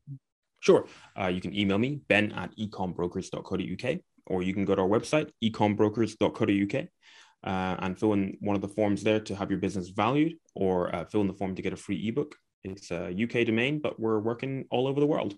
Sure, 0.61 0.87
uh, 1.19 1.29
you 1.29 1.41
can 1.41 1.57
email 1.57 1.79
me 1.79 2.01
ben 2.09 2.33
at 2.33 2.55
ecombrokers.co.uk, 2.59 3.99
or 4.27 4.43
you 4.43 4.53
can 4.53 4.65
go 4.65 4.75
to 4.75 4.83
our 4.83 4.89
website 4.89 5.31
ecombrokers.co.uk. 5.43 6.87
Uh, 7.43 7.75
and 7.79 7.99
fill 7.99 8.13
in 8.13 8.37
one 8.41 8.55
of 8.55 8.61
the 8.61 8.69
forms 8.69 9.03
there 9.03 9.19
to 9.19 9.35
have 9.35 9.49
your 9.49 9.59
business 9.59 9.89
valued, 9.89 10.35
or 10.55 10.95
uh, 10.95 11.07
fill 11.07 11.23
in 11.23 11.27
the 11.27 11.33
form 11.33 11.55
to 11.55 11.63
get 11.63 11.73
a 11.73 11.77
free 11.77 12.07
ebook. 12.07 12.37
It's 12.65 12.91
a 12.91 13.07
UK 13.07 13.47
domain, 13.47 13.79
but 13.79 13.99
we're 13.99 14.19
working 14.19 14.67
all 14.71 14.87
over 14.87 15.01
the 15.01 15.07
world 15.07 15.35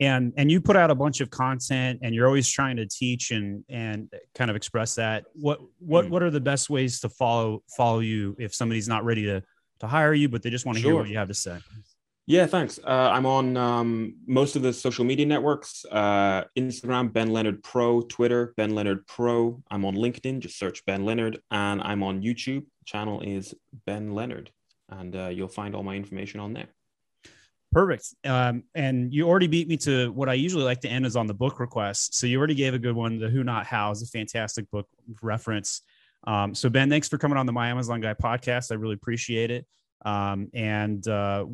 and 0.00 0.32
and 0.36 0.50
you 0.50 0.60
put 0.60 0.76
out 0.76 0.90
a 0.90 0.94
bunch 0.94 1.20
of 1.20 1.30
content 1.30 2.00
and 2.02 2.14
you're 2.14 2.26
always 2.26 2.48
trying 2.48 2.76
to 2.76 2.86
teach 2.86 3.30
and 3.30 3.64
and 3.68 4.12
kind 4.34 4.50
of 4.50 4.56
express 4.56 4.96
that. 4.96 5.24
What 5.34 5.60
what 5.78 6.06
mm. 6.06 6.10
what 6.10 6.22
are 6.22 6.30
the 6.30 6.40
best 6.40 6.68
ways 6.68 7.00
to 7.00 7.08
follow 7.08 7.62
follow 7.76 8.00
you 8.00 8.36
if 8.38 8.54
somebody's 8.54 8.88
not 8.88 9.04
ready 9.04 9.24
to 9.24 9.42
to 9.80 9.86
hire 9.86 10.14
you 10.14 10.28
but 10.28 10.42
they 10.42 10.50
just 10.50 10.66
want 10.66 10.76
to 10.76 10.82
sure. 10.82 10.92
hear 10.92 11.00
what 11.00 11.08
you 11.08 11.18
have 11.18 11.28
to 11.28 11.34
say? 11.34 11.58
Yeah 12.26 12.46
thanks. 12.46 12.80
Uh, 12.82 13.10
i'm 13.12 13.26
on 13.26 13.56
um, 13.56 14.16
most 14.26 14.56
of 14.56 14.62
the 14.62 14.72
social 14.72 15.04
media 15.04 15.26
networks 15.26 15.84
uh, 15.90 16.44
instagram 16.58 17.12
ben 17.12 17.32
leonard 17.32 17.62
pro 17.62 18.00
twitter 18.02 18.54
ben 18.56 18.74
leonard 18.74 19.06
pro. 19.06 19.62
I'm 19.70 19.84
on 19.84 19.94
linkedin 19.94 20.40
just 20.40 20.58
search 20.58 20.84
ben 20.86 21.04
leonard 21.04 21.40
and 21.50 21.82
i'm 21.82 22.02
on 22.02 22.22
youtube. 22.22 22.64
Channel 22.86 23.20
is 23.20 23.54
ben 23.86 24.12
leonard 24.14 24.50
and 24.88 25.14
uh, 25.14 25.28
you'll 25.28 25.48
find 25.48 25.74
all 25.74 25.82
my 25.82 25.94
information 25.94 26.40
on 26.40 26.52
there 26.52 26.68
Perfect. 27.74 28.14
Um, 28.24 28.62
and 28.76 29.12
you 29.12 29.28
already 29.28 29.48
beat 29.48 29.66
me 29.66 29.76
to 29.78 30.12
what 30.12 30.28
I 30.28 30.34
usually 30.34 30.62
like 30.62 30.80
to 30.82 30.88
end 30.88 31.04
is 31.04 31.16
on 31.16 31.26
the 31.26 31.34
book 31.34 31.58
request. 31.58 32.14
So 32.14 32.28
you 32.28 32.38
already 32.38 32.54
gave 32.54 32.72
a 32.72 32.78
good 32.78 32.94
one. 32.94 33.18
The 33.18 33.28
Who 33.28 33.42
Not 33.42 33.66
How 33.66 33.90
is 33.90 34.00
a 34.00 34.06
fantastic 34.06 34.70
book 34.70 34.86
reference. 35.20 35.82
Um, 36.24 36.54
so 36.54 36.70
Ben, 36.70 36.88
thanks 36.88 37.08
for 37.08 37.18
coming 37.18 37.36
on 37.36 37.46
the 37.46 37.52
My 37.52 37.68
Amazon 37.68 38.00
Guy 38.00 38.14
podcast. 38.14 38.70
I 38.70 38.76
really 38.76 38.94
appreciate 38.94 39.50
it. 39.50 39.66
Um, 40.04 40.50
and 40.54 41.06
uh, 41.08 41.46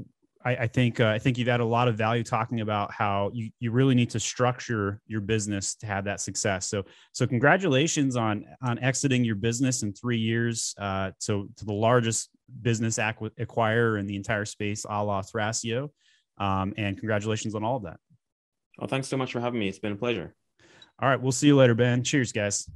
I, 0.45 0.57
I, 0.57 0.67
think 0.67 1.01
uh, 1.01 1.07
I 1.07 1.19
think 1.19 1.39
you've 1.39 1.49
had 1.49 1.61
a 1.61 1.65
lot 1.65 1.89
of 1.89 1.97
value 1.97 2.23
talking 2.23 2.61
about 2.61 2.93
how 2.93 3.31
you, 3.33 3.51
you 3.59 3.71
really 3.71 3.95
need 3.95 4.11
to 4.11 4.21
structure 4.21 5.01
your 5.07 5.23
business 5.23 5.75
to 5.77 5.87
have 5.87 6.05
that 6.05 6.21
success. 6.21 6.69
So 6.69 6.85
so 7.13 7.27
congratulations 7.27 8.17
on 8.17 8.45
on 8.63 8.79
exiting 8.81 9.25
your 9.25 9.37
business 9.37 9.83
in 9.83 9.95
three 9.95 10.19
years. 10.19 10.75
Uh, 10.79 11.13
so 11.19 11.49
to 11.57 11.65
the 11.65 11.73
largest 11.73 12.29
business 12.61 12.99
acqu- 12.99 13.31
acquirer 13.41 13.99
in 13.99 14.07
the 14.07 14.17
entire 14.17 14.45
space, 14.45 14.85
a 14.89 15.03
la 15.03 15.23
Thrasio. 15.23 15.91
Um, 16.41 16.75
and 16.77 16.99
congratulations 16.99 17.55
on 17.55 17.63
all 17.63 17.77
of 17.77 17.85
that. 17.85 18.01
Well, 18.79 18.89
thanks 18.89 19.07
so 19.07 19.17
much 19.17 19.33
for 19.33 19.41
having 19.41 19.61
me. 19.61 19.69
It's 19.69 19.79
been 19.79 19.93
a 19.93 19.97
pleasure. 19.97 20.35
All 20.99 21.09
right. 21.09 21.21
We'll 21.21 21.33
see 21.33 21.47
you 21.47 21.57
later, 21.57 21.75
Ben. 21.75 22.03
Cheers, 22.03 22.33
guys. 22.33 22.69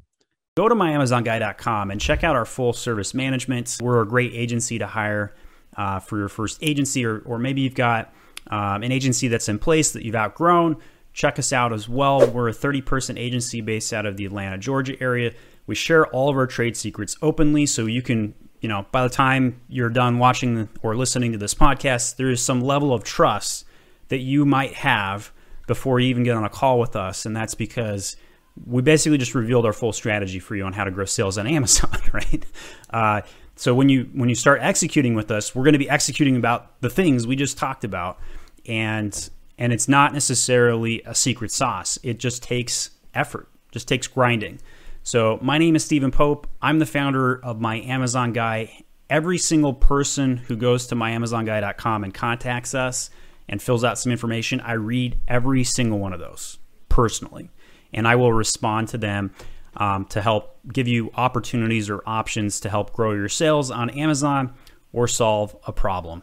Go 0.56 0.68
to 0.68 0.74
myamazonguy.com 0.74 1.90
and 1.90 2.00
check 2.00 2.22
out 2.22 2.36
our 2.36 2.44
full 2.44 2.72
service 2.72 3.12
management. 3.12 3.78
We're 3.82 4.02
a 4.02 4.06
great 4.06 4.32
agency 4.34 4.78
to 4.78 4.86
hire 4.86 5.34
uh, 5.76 5.98
for 5.98 6.18
your 6.18 6.28
first 6.28 6.58
agency, 6.62 7.04
or, 7.04 7.18
or 7.20 7.38
maybe 7.38 7.62
you've 7.62 7.74
got 7.74 8.12
um, 8.48 8.82
an 8.82 8.92
agency 8.92 9.28
that's 9.28 9.48
in 9.48 9.58
place 9.58 9.92
that 9.92 10.04
you've 10.04 10.14
outgrown, 10.14 10.76
check 11.12 11.38
us 11.38 11.52
out 11.52 11.72
as 11.72 11.88
well. 11.88 12.26
We're 12.30 12.48
a 12.48 12.52
30 12.52 12.82
person 12.82 13.18
agency 13.18 13.60
based 13.60 13.92
out 13.92 14.06
of 14.06 14.16
the 14.16 14.26
Atlanta, 14.26 14.58
Georgia 14.58 15.00
area. 15.00 15.32
We 15.66 15.74
share 15.74 16.06
all 16.08 16.28
of 16.28 16.36
our 16.36 16.46
trade 16.46 16.76
secrets 16.76 17.16
openly 17.22 17.66
so 17.66 17.86
you 17.86 18.02
can, 18.02 18.34
you 18.64 18.68
know, 18.68 18.86
by 18.92 19.02
the 19.02 19.10
time 19.10 19.60
you're 19.68 19.90
done 19.90 20.18
watching 20.18 20.70
or 20.82 20.96
listening 20.96 21.32
to 21.32 21.38
this 21.38 21.52
podcast, 21.52 22.16
there 22.16 22.30
is 22.30 22.40
some 22.40 22.62
level 22.62 22.94
of 22.94 23.04
trust 23.04 23.66
that 24.08 24.20
you 24.20 24.46
might 24.46 24.72
have 24.72 25.30
before 25.66 26.00
you 26.00 26.08
even 26.08 26.22
get 26.24 26.34
on 26.34 26.44
a 26.44 26.48
call 26.48 26.80
with 26.80 26.96
us. 26.96 27.26
And 27.26 27.36
that's 27.36 27.54
because 27.54 28.16
we 28.64 28.80
basically 28.80 29.18
just 29.18 29.34
revealed 29.34 29.66
our 29.66 29.74
full 29.74 29.92
strategy 29.92 30.38
for 30.38 30.56
you 30.56 30.64
on 30.64 30.72
how 30.72 30.84
to 30.84 30.90
grow 30.90 31.04
sales 31.04 31.36
on 31.36 31.46
Amazon, 31.58 32.00
right? 32.14 32.46
Uh, 32.88 33.20
so 33.54 33.74
when 33.74 33.90
you 33.90 34.08
when 34.14 34.30
you 34.30 34.34
start 34.34 34.62
executing 34.62 35.12
with 35.12 35.30
us, 35.30 35.54
we're 35.54 35.64
going 35.64 35.74
to 35.74 35.78
be 35.78 35.90
executing 35.90 36.34
about 36.34 36.80
the 36.80 36.88
things 36.88 37.26
we 37.26 37.36
just 37.36 37.58
talked 37.58 37.84
about, 37.84 38.18
and 38.64 39.28
and 39.58 39.74
it's 39.74 39.88
not 39.88 40.14
necessarily 40.14 41.02
a 41.04 41.14
secret 41.14 41.50
sauce. 41.50 41.98
It 42.02 42.18
just 42.18 42.42
takes 42.42 42.92
effort, 43.12 43.46
just 43.72 43.88
takes 43.88 44.06
grinding. 44.06 44.58
So 45.06 45.38
my 45.42 45.58
name 45.58 45.76
is 45.76 45.84
Stephen 45.84 46.10
Pope. 46.10 46.46
I'm 46.62 46.78
the 46.78 46.86
founder 46.86 47.38
of 47.44 47.60
My 47.60 47.78
Amazon 47.82 48.32
Guy. 48.32 48.84
Every 49.10 49.36
single 49.36 49.74
person 49.74 50.38
who 50.38 50.56
goes 50.56 50.86
to 50.86 50.94
myamazonguy.com 50.94 52.04
and 52.04 52.14
contacts 52.14 52.74
us 52.74 53.10
and 53.46 53.60
fills 53.60 53.84
out 53.84 53.98
some 53.98 54.12
information, 54.12 54.62
I 54.62 54.72
read 54.72 55.18
every 55.28 55.62
single 55.62 55.98
one 55.98 56.14
of 56.14 56.20
those 56.20 56.58
personally, 56.88 57.50
and 57.92 58.08
I 58.08 58.16
will 58.16 58.32
respond 58.32 58.88
to 58.88 58.98
them 58.98 59.32
um, 59.76 60.06
to 60.06 60.22
help 60.22 60.58
give 60.72 60.88
you 60.88 61.10
opportunities 61.16 61.90
or 61.90 62.02
options 62.06 62.58
to 62.60 62.70
help 62.70 62.94
grow 62.94 63.12
your 63.12 63.28
sales 63.28 63.70
on 63.70 63.90
Amazon 63.90 64.54
or 64.94 65.06
solve 65.06 65.54
a 65.66 65.72
problem. 65.72 66.22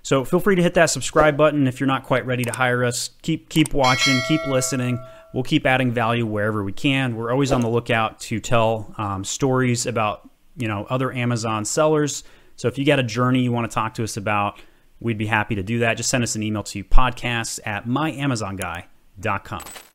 So 0.00 0.24
feel 0.24 0.40
free 0.40 0.56
to 0.56 0.62
hit 0.62 0.72
that 0.74 0.86
subscribe 0.86 1.36
button 1.36 1.66
if 1.66 1.80
you're 1.80 1.86
not 1.86 2.04
quite 2.04 2.24
ready 2.24 2.44
to 2.44 2.52
hire 2.52 2.82
us. 2.82 3.10
Keep 3.20 3.50
keep 3.50 3.74
watching, 3.74 4.18
keep 4.26 4.44
listening. 4.46 4.98
We'll 5.32 5.44
keep 5.44 5.66
adding 5.66 5.92
value 5.92 6.26
wherever 6.26 6.62
we 6.62 6.72
can. 6.72 7.16
We're 7.16 7.32
always 7.32 7.52
on 7.52 7.62
the 7.62 7.68
lookout 7.68 8.20
to 8.20 8.40
tell 8.40 8.94
um, 8.98 9.24
stories 9.24 9.86
about 9.86 10.28
you 10.56 10.68
know 10.68 10.86
other 10.90 11.12
Amazon 11.12 11.64
sellers. 11.64 12.24
So 12.56 12.68
if 12.68 12.78
you 12.78 12.84
got 12.84 12.98
a 12.98 13.02
journey 13.02 13.40
you 13.40 13.52
want 13.52 13.70
to 13.70 13.74
talk 13.74 13.94
to 13.94 14.04
us 14.04 14.16
about, 14.16 14.60
we'd 15.00 15.18
be 15.18 15.26
happy 15.26 15.54
to 15.54 15.62
do 15.62 15.80
that. 15.80 15.96
Just 15.96 16.10
send 16.10 16.22
us 16.22 16.36
an 16.36 16.42
email 16.42 16.62
to 16.64 16.84
podcasts 16.84 17.58
at 17.64 17.86
myamazonguy.com. 17.86 19.62